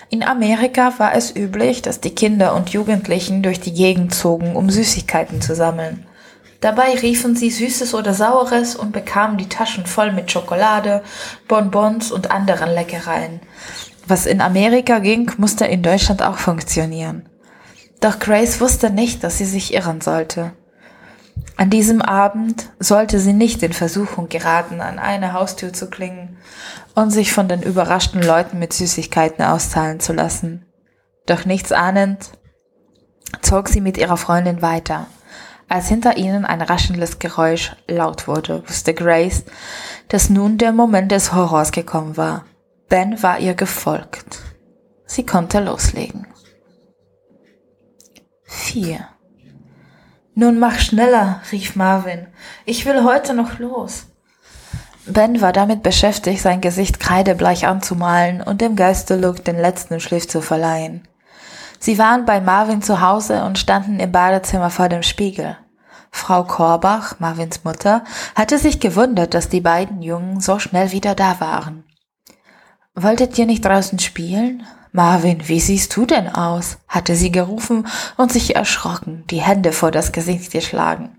In 0.08 0.22
Amerika 0.22 0.98
war 0.98 1.14
es 1.14 1.36
üblich, 1.36 1.82
dass 1.82 2.00
die 2.00 2.14
Kinder 2.14 2.54
und 2.54 2.70
Jugendlichen 2.70 3.42
durch 3.42 3.60
die 3.60 3.74
Gegend 3.74 4.14
zogen, 4.14 4.56
um 4.56 4.70
Süßigkeiten 4.70 5.42
zu 5.42 5.54
sammeln. 5.54 6.06
Dabei 6.60 6.94
riefen 6.94 7.36
sie 7.36 7.50
Süßes 7.50 7.94
oder 7.94 8.12
Saures 8.12 8.76
und 8.76 8.92
bekamen 8.92 9.38
die 9.38 9.48
Taschen 9.48 9.86
voll 9.86 10.12
mit 10.12 10.30
Schokolade, 10.30 11.02
Bonbons 11.48 12.10
und 12.10 12.30
anderen 12.30 12.70
Leckereien. 12.70 13.40
Was 14.10 14.26
in 14.26 14.40
Amerika 14.40 14.98
ging, 14.98 15.30
musste 15.38 15.66
in 15.66 15.84
Deutschland 15.84 16.20
auch 16.20 16.36
funktionieren. 16.36 17.28
Doch 18.00 18.18
Grace 18.18 18.60
wusste 18.60 18.90
nicht, 18.90 19.22
dass 19.22 19.38
sie 19.38 19.44
sich 19.44 19.72
irren 19.72 20.00
sollte. 20.00 20.50
An 21.56 21.70
diesem 21.70 22.02
Abend 22.02 22.70
sollte 22.80 23.20
sie 23.20 23.34
nicht 23.34 23.62
in 23.62 23.72
Versuchung 23.72 24.28
geraten, 24.28 24.80
an 24.80 24.98
eine 24.98 25.32
Haustür 25.32 25.72
zu 25.72 25.88
klingen 25.88 26.38
und 26.96 27.12
sich 27.12 27.32
von 27.32 27.46
den 27.46 27.62
überraschten 27.62 28.20
Leuten 28.20 28.58
mit 28.58 28.72
Süßigkeiten 28.72 29.44
auszahlen 29.44 30.00
zu 30.00 30.12
lassen. 30.12 30.66
Doch 31.26 31.44
nichts 31.44 31.70
ahnend, 31.70 32.32
zog 33.42 33.68
sie 33.68 33.80
mit 33.80 33.96
ihrer 33.96 34.16
Freundin 34.16 34.60
weiter. 34.60 35.06
Als 35.68 35.86
hinter 35.86 36.16
ihnen 36.16 36.44
ein 36.44 36.62
raschendes 36.62 37.20
Geräusch 37.20 37.76
laut 37.86 38.26
wurde, 38.26 38.68
wusste 38.68 38.92
Grace, 38.92 39.44
dass 40.08 40.30
nun 40.30 40.58
der 40.58 40.72
Moment 40.72 41.12
des 41.12 41.32
Horrors 41.32 41.70
gekommen 41.70 42.16
war. 42.16 42.44
Ben 42.90 43.22
war 43.22 43.38
ihr 43.38 43.54
gefolgt. 43.54 44.40
Sie 45.06 45.24
konnte 45.24 45.60
loslegen. 45.60 46.26
4. 48.46 49.06
Nun 50.34 50.58
mach 50.58 50.80
schneller, 50.80 51.40
rief 51.52 51.76
Marvin. 51.76 52.26
Ich 52.64 52.86
will 52.86 53.04
heute 53.04 53.32
noch 53.32 53.60
los. 53.60 54.06
Ben 55.06 55.40
war 55.40 55.52
damit 55.52 55.84
beschäftigt, 55.84 56.42
sein 56.42 56.60
Gesicht 56.60 56.98
kreidebleich 56.98 57.68
anzumalen 57.68 58.42
und 58.42 58.60
dem 58.60 58.74
Geisterlook 58.74 59.44
den 59.44 59.56
letzten 59.56 60.00
Schliff 60.00 60.26
zu 60.26 60.40
verleihen. 60.40 61.06
Sie 61.78 61.96
waren 61.96 62.24
bei 62.24 62.40
Marvin 62.40 62.82
zu 62.82 63.00
Hause 63.00 63.44
und 63.44 63.60
standen 63.60 64.00
im 64.00 64.10
Badezimmer 64.10 64.70
vor 64.70 64.88
dem 64.88 65.04
Spiegel. 65.04 65.56
Frau 66.10 66.42
Korbach, 66.42 67.20
Marvins 67.20 67.62
Mutter, 67.62 68.02
hatte 68.34 68.58
sich 68.58 68.80
gewundert, 68.80 69.34
dass 69.34 69.48
die 69.48 69.60
beiden 69.60 70.02
Jungen 70.02 70.40
so 70.40 70.58
schnell 70.58 70.90
wieder 70.90 71.14
da 71.14 71.38
waren. 71.38 71.84
Wolltet 73.02 73.38
ihr 73.38 73.46
nicht 73.46 73.64
draußen 73.64 73.98
spielen? 73.98 74.66
Marvin, 74.92 75.48
wie 75.48 75.60
siehst 75.60 75.96
du 75.96 76.04
denn 76.04 76.28
aus? 76.28 76.76
hatte 76.86 77.14
sie 77.14 77.32
gerufen 77.32 77.88
und 78.18 78.30
sich 78.30 78.56
erschrocken, 78.56 79.24
die 79.30 79.40
Hände 79.40 79.72
vor 79.72 79.90
das 79.90 80.12
Gesicht 80.12 80.52
geschlagen. 80.52 81.18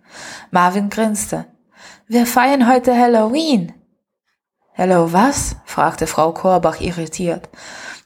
Marvin 0.51 0.91
grinste. 0.91 1.45
Wir 2.07 2.27
feiern 2.27 2.71
heute 2.71 2.95
Halloween. 2.95 3.73
Hello, 4.73 5.11
was? 5.11 5.55
fragte 5.65 6.05
Frau 6.05 6.33
Korbach 6.33 6.81
irritiert. 6.81 7.49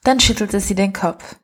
Dann 0.05 0.21
schüttelte 0.21 0.61
sie 0.61 0.75
den 0.75 0.93
Kopf. 0.93 1.35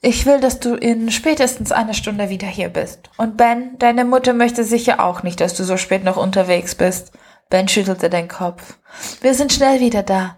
Ich 0.00 0.24
will, 0.24 0.40
dass 0.40 0.60
du 0.60 0.74
in 0.74 1.10
spätestens 1.10 1.70
einer 1.70 1.92
Stunde 1.92 2.30
wieder 2.30 2.46
hier 2.46 2.70
bist. 2.70 3.10
Und 3.18 3.36
Ben, 3.36 3.76
deine 3.78 4.06
Mutter 4.06 4.32
möchte 4.32 4.64
sicher 4.64 5.04
auch 5.04 5.22
nicht, 5.22 5.38
dass 5.40 5.52
du 5.52 5.64
so 5.64 5.76
spät 5.76 6.02
noch 6.02 6.16
unterwegs 6.16 6.74
bist. 6.74 7.12
Ben 7.50 7.68
schüttelte 7.68 8.08
den 8.08 8.28
Kopf. 8.28 8.78
Wir 9.20 9.34
sind 9.34 9.52
schnell 9.52 9.80
wieder 9.80 10.02
da. 10.02 10.36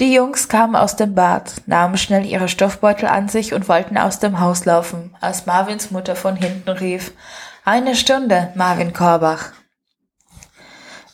Die 0.00 0.14
Jungs 0.14 0.48
kamen 0.48 0.76
aus 0.76 0.94
dem 0.94 1.16
Bad, 1.16 1.62
nahmen 1.66 1.96
schnell 1.96 2.24
ihre 2.24 2.48
Stoffbeutel 2.48 3.08
an 3.08 3.28
sich 3.28 3.52
und 3.52 3.68
wollten 3.68 3.98
aus 3.98 4.20
dem 4.20 4.38
Haus 4.38 4.64
laufen, 4.64 5.16
als 5.20 5.46
Marvins 5.46 5.90
Mutter 5.90 6.14
von 6.14 6.36
hinten 6.36 6.70
rief, 6.70 7.12
eine 7.64 7.96
Stunde, 7.96 8.52
Marvin 8.54 8.92
Korbach. 8.92 9.50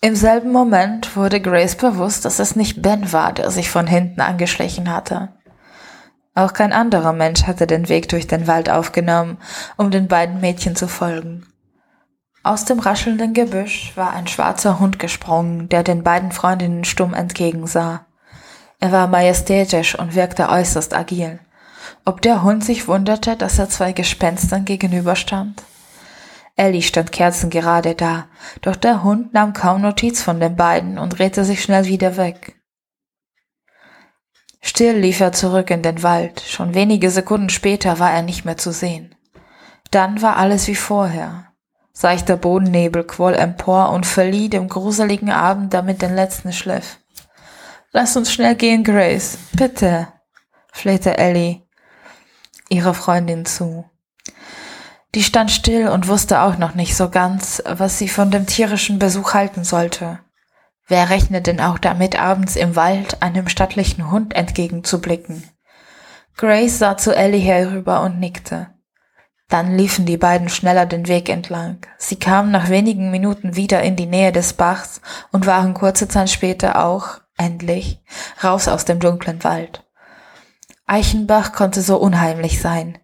Im 0.02 0.14
selben 0.14 0.52
Moment 0.52 1.16
wurde 1.16 1.40
Grace 1.40 1.76
bewusst, 1.76 2.26
dass 2.26 2.38
es 2.38 2.56
nicht 2.56 2.82
Ben 2.82 3.10
war, 3.10 3.32
der 3.32 3.50
sich 3.50 3.70
von 3.70 3.86
hinten 3.86 4.20
angeschlichen 4.20 4.92
hatte. 4.92 5.30
Auch 6.34 6.52
kein 6.52 6.74
anderer 6.74 7.14
Mensch 7.14 7.44
hatte 7.44 7.66
den 7.66 7.88
Weg 7.88 8.10
durch 8.10 8.26
den 8.26 8.46
Wald 8.46 8.68
aufgenommen, 8.68 9.38
um 9.78 9.90
den 9.90 10.08
beiden 10.08 10.42
Mädchen 10.42 10.76
zu 10.76 10.88
folgen. 10.88 11.46
Aus 12.42 12.66
dem 12.66 12.80
raschelnden 12.80 13.32
Gebüsch 13.32 13.92
war 13.96 14.12
ein 14.12 14.26
schwarzer 14.26 14.78
Hund 14.78 14.98
gesprungen, 14.98 15.70
der 15.70 15.82
den 15.82 16.02
beiden 16.02 16.32
Freundinnen 16.32 16.84
stumm 16.84 17.14
entgegensah. 17.14 18.04
Er 18.84 18.92
war 18.92 19.06
majestätisch 19.06 19.98
und 19.98 20.14
wirkte 20.14 20.50
äußerst 20.50 20.92
agil. 20.92 21.40
Ob 22.04 22.20
der 22.20 22.42
Hund 22.42 22.62
sich 22.62 22.86
wunderte, 22.86 23.34
dass 23.34 23.58
er 23.58 23.70
zwei 23.70 23.92
Gespenstern 23.92 24.66
gegenüberstand? 24.66 25.62
Ellie 26.54 26.82
stand 26.82 27.10
kerzengerade 27.10 27.94
da, 27.94 28.26
doch 28.60 28.76
der 28.76 29.02
Hund 29.02 29.32
nahm 29.32 29.54
kaum 29.54 29.80
Notiz 29.80 30.20
von 30.20 30.38
den 30.38 30.54
beiden 30.54 30.98
und 30.98 31.18
drehte 31.18 31.46
sich 31.46 31.62
schnell 31.62 31.86
wieder 31.86 32.18
weg. 32.18 32.60
Still 34.60 34.98
lief 34.98 35.18
er 35.18 35.32
zurück 35.32 35.70
in 35.70 35.80
den 35.80 36.02
Wald. 36.02 36.42
Schon 36.42 36.74
wenige 36.74 37.10
Sekunden 37.10 37.48
später 37.48 37.98
war 37.98 38.12
er 38.12 38.20
nicht 38.20 38.44
mehr 38.44 38.58
zu 38.58 38.70
sehen. 38.70 39.14
Dann 39.92 40.20
war 40.20 40.36
alles 40.36 40.68
wie 40.68 40.74
vorher. 40.74 41.46
Seichter 41.94 42.36
Bodennebel 42.36 43.04
quoll 43.04 43.32
empor 43.32 43.92
und 43.92 44.04
verlieh 44.04 44.50
dem 44.50 44.68
gruseligen 44.68 45.30
Abend 45.30 45.72
damit 45.72 46.02
den 46.02 46.14
letzten 46.14 46.52
Schliff. 46.52 46.98
Lass 47.96 48.16
uns 48.16 48.32
schnell 48.32 48.56
gehen, 48.56 48.82
Grace. 48.82 49.38
Bitte, 49.52 50.08
flehte 50.72 51.16
Ellie 51.16 51.62
ihrer 52.68 52.92
Freundin 52.92 53.46
zu. 53.46 53.88
Die 55.14 55.22
stand 55.22 55.52
still 55.52 55.86
und 55.86 56.08
wusste 56.08 56.40
auch 56.40 56.58
noch 56.58 56.74
nicht 56.74 56.96
so 56.96 57.08
ganz, 57.08 57.62
was 57.64 57.96
sie 57.96 58.08
von 58.08 58.32
dem 58.32 58.46
tierischen 58.46 58.98
Besuch 58.98 59.34
halten 59.34 59.62
sollte. 59.62 60.18
Wer 60.88 61.08
rechnet 61.08 61.46
denn 61.46 61.60
auch 61.60 61.78
damit, 61.78 62.20
abends 62.20 62.56
im 62.56 62.74
Wald 62.74 63.22
einem 63.22 63.48
stattlichen 63.48 64.10
Hund 64.10 64.34
entgegenzublicken? 64.34 65.48
Grace 66.36 66.80
sah 66.80 66.96
zu 66.96 67.14
Ellie 67.14 67.38
herüber 67.38 68.02
und 68.02 68.18
nickte. 68.18 68.70
Dann 69.48 69.78
liefen 69.78 70.04
die 70.04 70.16
beiden 70.16 70.48
schneller 70.48 70.86
den 70.86 71.06
Weg 71.06 71.28
entlang. 71.28 71.86
Sie 71.96 72.16
kamen 72.16 72.50
nach 72.50 72.70
wenigen 72.70 73.12
Minuten 73.12 73.54
wieder 73.54 73.84
in 73.84 73.94
die 73.94 74.06
Nähe 74.06 74.32
des 74.32 74.54
Bachs 74.54 75.00
und 75.30 75.46
waren 75.46 75.74
kurze 75.74 76.08
Zeit 76.08 76.28
später 76.28 76.84
auch, 76.84 77.20
endlich, 77.36 78.00
raus 78.42 78.68
aus 78.68 78.84
dem 78.84 79.00
dunklen 79.00 79.42
Wald. 79.44 79.84
Eichenbach 80.86 81.52
konnte 81.52 81.82
so 81.82 81.96
unheimlich 81.96 82.60
sein. 82.60 82.98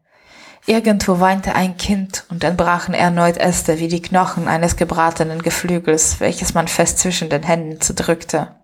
Irgendwo 0.66 1.20
weinte 1.20 1.54
ein 1.54 1.76
Kind 1.76 2.26
und 2.28 2.42
dann 2.44 2.56
brachen 2.56 2.94
erneut 2.94 3.38
Äste 3.38 3.78
wie 3.78 3.88
die 3.88 4.02
Knochen 4.02 4.46
eines 4.46 4.76
gebratenen 4.76 5.42
Geflügels, 5.42 6.20
welches 6.20 6.54
man 6.54 6.68
fest 6.68 6.98
zwischen 6.98 7.30
den 7.30 7.42
Händen 7.42 7.80
zerdrückte. 7.80 8.54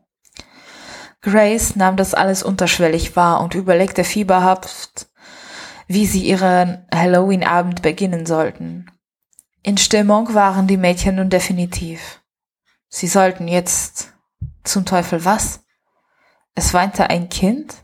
Grace 1.23 1.75
nahm 1.75 1.97
das 1.97 2.15
alles 2.15 2.43
unterschwellig 2.43 3.17
wahr 3.17 3.41
und 3.41 3.55
überlegte 3.55 4.05
fieberhaft, 4.05 5.09
wie 5.89 6.07
sie 6.07 6.23
ihren 6.23 6.87
Halloween-Abend 6.95 7.83
beginnen 7.83 8.27
sollten. 8.27 8.87
In 9.63 9.79
Stimmung 9.79 10.35
waren 10.35 10.67
die 10.67 10.77
Mädchen 10.77 11.17
nun 11.17 11.31
definitiv. 11.31 12.21
Sie 12.89 13.09
sollten 13.09 13.49
jetzt 13.49 14.13
zum 14.69 14.85
Teufel 14.85 15.25
was? 15.25 15.65
Es 16.55 16.75
weinte 16.75 17.11
ein 17.11 17.29
Kind? 17.29 17.75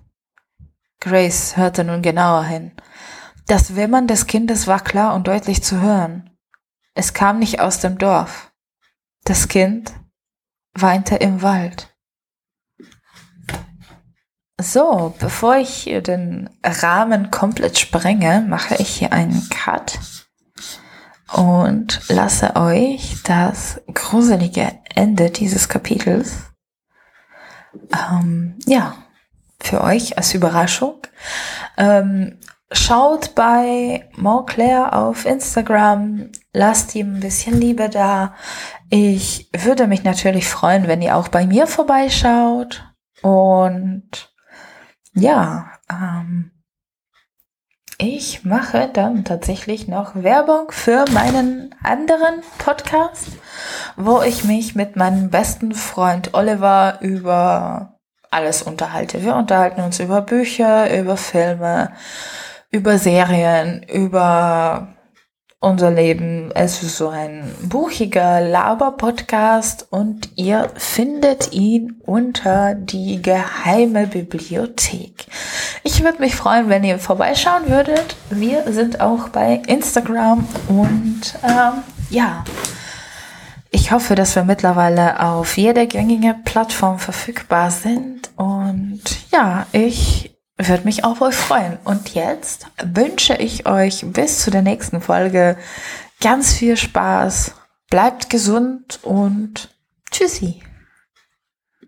Grace 1.00 1.56
hörte 1.56 1.84
nun 1.84 2.02
genauer 2.02 2.44
hin. 2.44 2.72
Das 3.46 3.74
Wimmern 3.74 4.06
des 4.06 4.26
Kindes 4.26 4.66
war 4.66 4.80
klar 4.80 5.14
und 5.14 5.26
deutlich 5.26 5.62
zu 5.62 5.80
hören. 5.80 6.30
Es 6.94 7.12
kam 7.12 7.38
nicht 7.38 7.60
aus 7.60 7.80
dem 7.80 7.98
Dorf. 7.98 8.52
Das 9.24 9.48
Kind 9.48 9.92
weinte 10.74 11.16
im 11.16 11.42
Wald. 11.42 11.88
So, 14.60 15.14
bevor 15.18 15.56
ich 15.56 15.84
den 15.84 16.48
Rahmen 16.62 17.30
komplett 17.30 17.78
sprenge, 17.78 18.44
mache 18.48 18.76
ich 18.76 18.88
hier 18.88 19.12
einen 19.12 19.48
Cut 19.48 19.98
und 21.32 22.00
lasse 22.08 22.56
euch 22.56 23.22
das 23.24 23.80
gruselige 23.92 24.78
Ende 24.94 25.30
dieses 25.30 25.68
Kapitels, 25.68 26.51
ähm, 27.92 28.58
ja, 28.66 28.94
für 29.60 29.82
euch 29.82 30.16
als 30.16 30.34
Überraschung. 30.34 30.98
Ähm, 31.76 32.38
schaut 32.70 33.34
bei 33.34 34.08
Montclair 34.16 34.94
auf 34.94 35.26
Instagram, 35.26 36.30
lasst 36.52 36.94
ihm 36.94 37.16
ein 37.16 37.20
bisschen 37.20 37.60
Liebe 37.60 37.88
da. 37.88 38.34
Ich 38.90 39.50
würde 39.52 39.86
mich 39.86 40.04
natürlich 40.04 40.48
freuen, 40.48 40.86
wenn 40.88 41.02
ihr 41.02 41.16
auch 41.16 41.28
bei 41.28 41.46
mir 41.46 41.66
vorbeischaut. 41.66 42.84
Und 43.22 44.32
ja, 45.14 45.70
ähm, 45.90 46.51
ich 48.02 48.44
mache 48.44 48.90
dann 48.92 49.24
tatsächlich 49.24 49.86
noch 49.86 50.16
Werbung 50.16 50.72
für 50.72 51.04
meinen 51.12 51.72
anderen 51.84 52.42
Podcast, 52.58 53.28
wo 53.96 54.22
ich 54.22 54.42
mich 54.42 54.74
mit 54.74 54.96
meinem 54.96 55.30
besten 55.30 55.72
Freund 55.72 56.34
Oliver 56.34 56.98
über 57.00 58.00
alles 58.28 58.62
unterhalte. 58.62 59.22
Wir 59.22 59.36
unterhalten 59.36 59.82
uns 59.82 60.00
über 60.00 60.20
Bücher, 60.20 60.98
über 60.98 61.16
Filme, 61.16 61.92
über 62.72 62.98
Serien, 62.98 63.84
über 63.84 64.91
unser 65.62 65.92
Leben. 65.92 66.50
Es 66.54 66.82
ist 66.82 66.96
so 66.96 67.08
ein 67.08 67.54
buchiger 67.62 68.40
Laber-Podcast 68.40 69.86
und 69.90 70.30
ihr 70.34 70.70
findet 70.74 71.52
ihn 71.52 72.00
unter 72.04 72.74
die 72.74 73.22
geheime 73.22 74.08
Bibliothek. 74.08 75.26
Ich 75.84 76.02
würde 76.02 76.18
mich 76.18 76.34
freuen, 76.34 76.68
wenn 76.68 76.82
ihr 76.82 76.98
vorbeischauen 76.98 77.68
würdet. 77.68 78.16
Wir 78.28 78.72
sind 78.72 79.00
auch 79.00 79.28
bei 79.28 79.62
Instagram 79.66 80.46
und 80.68 81.20
ähm, 81.44 81.82
ja, 82.10 82.44
ich 83.70 83.92
hoffe, 83.92 84.16
dass 84.16 84.34
wir 84.34 84.42
mittlerweile 84.42 85.20
auf 85.20 85.56
jeder 85.56 85.86
gängigen 85.86 86.42
Plattform 86.42 86.98
verfügbar 86.98 87.70
sind 87.70 88.30
und 88.36 89.02
ja, 89.30 89.66
ich 89.70 90.31
würde 90.58 90.84
mich 90.84 91.04
auf 91.04 91.20
euch 91.20 91.34
freuen. 91.34 91.78
Und 91.84 92.14
jetzt 92.14 92.66
wünsche 92.82 93.34
ich 93.34 93.66
euch 93.66 94.04
bis 94.04 94.40
zu 94.40 94.50
der 94.50 94.62
nächsten 94.62 95.00
Folge 95.00 95.56
ganz 96.20 96.52
viel 96.52 96.76
Spaß. 96.76 97.54
Bleibt 97.90 98.30
gesund 98.30 99.00
und 99.02 99.68
tschüssi. 100.10 100.62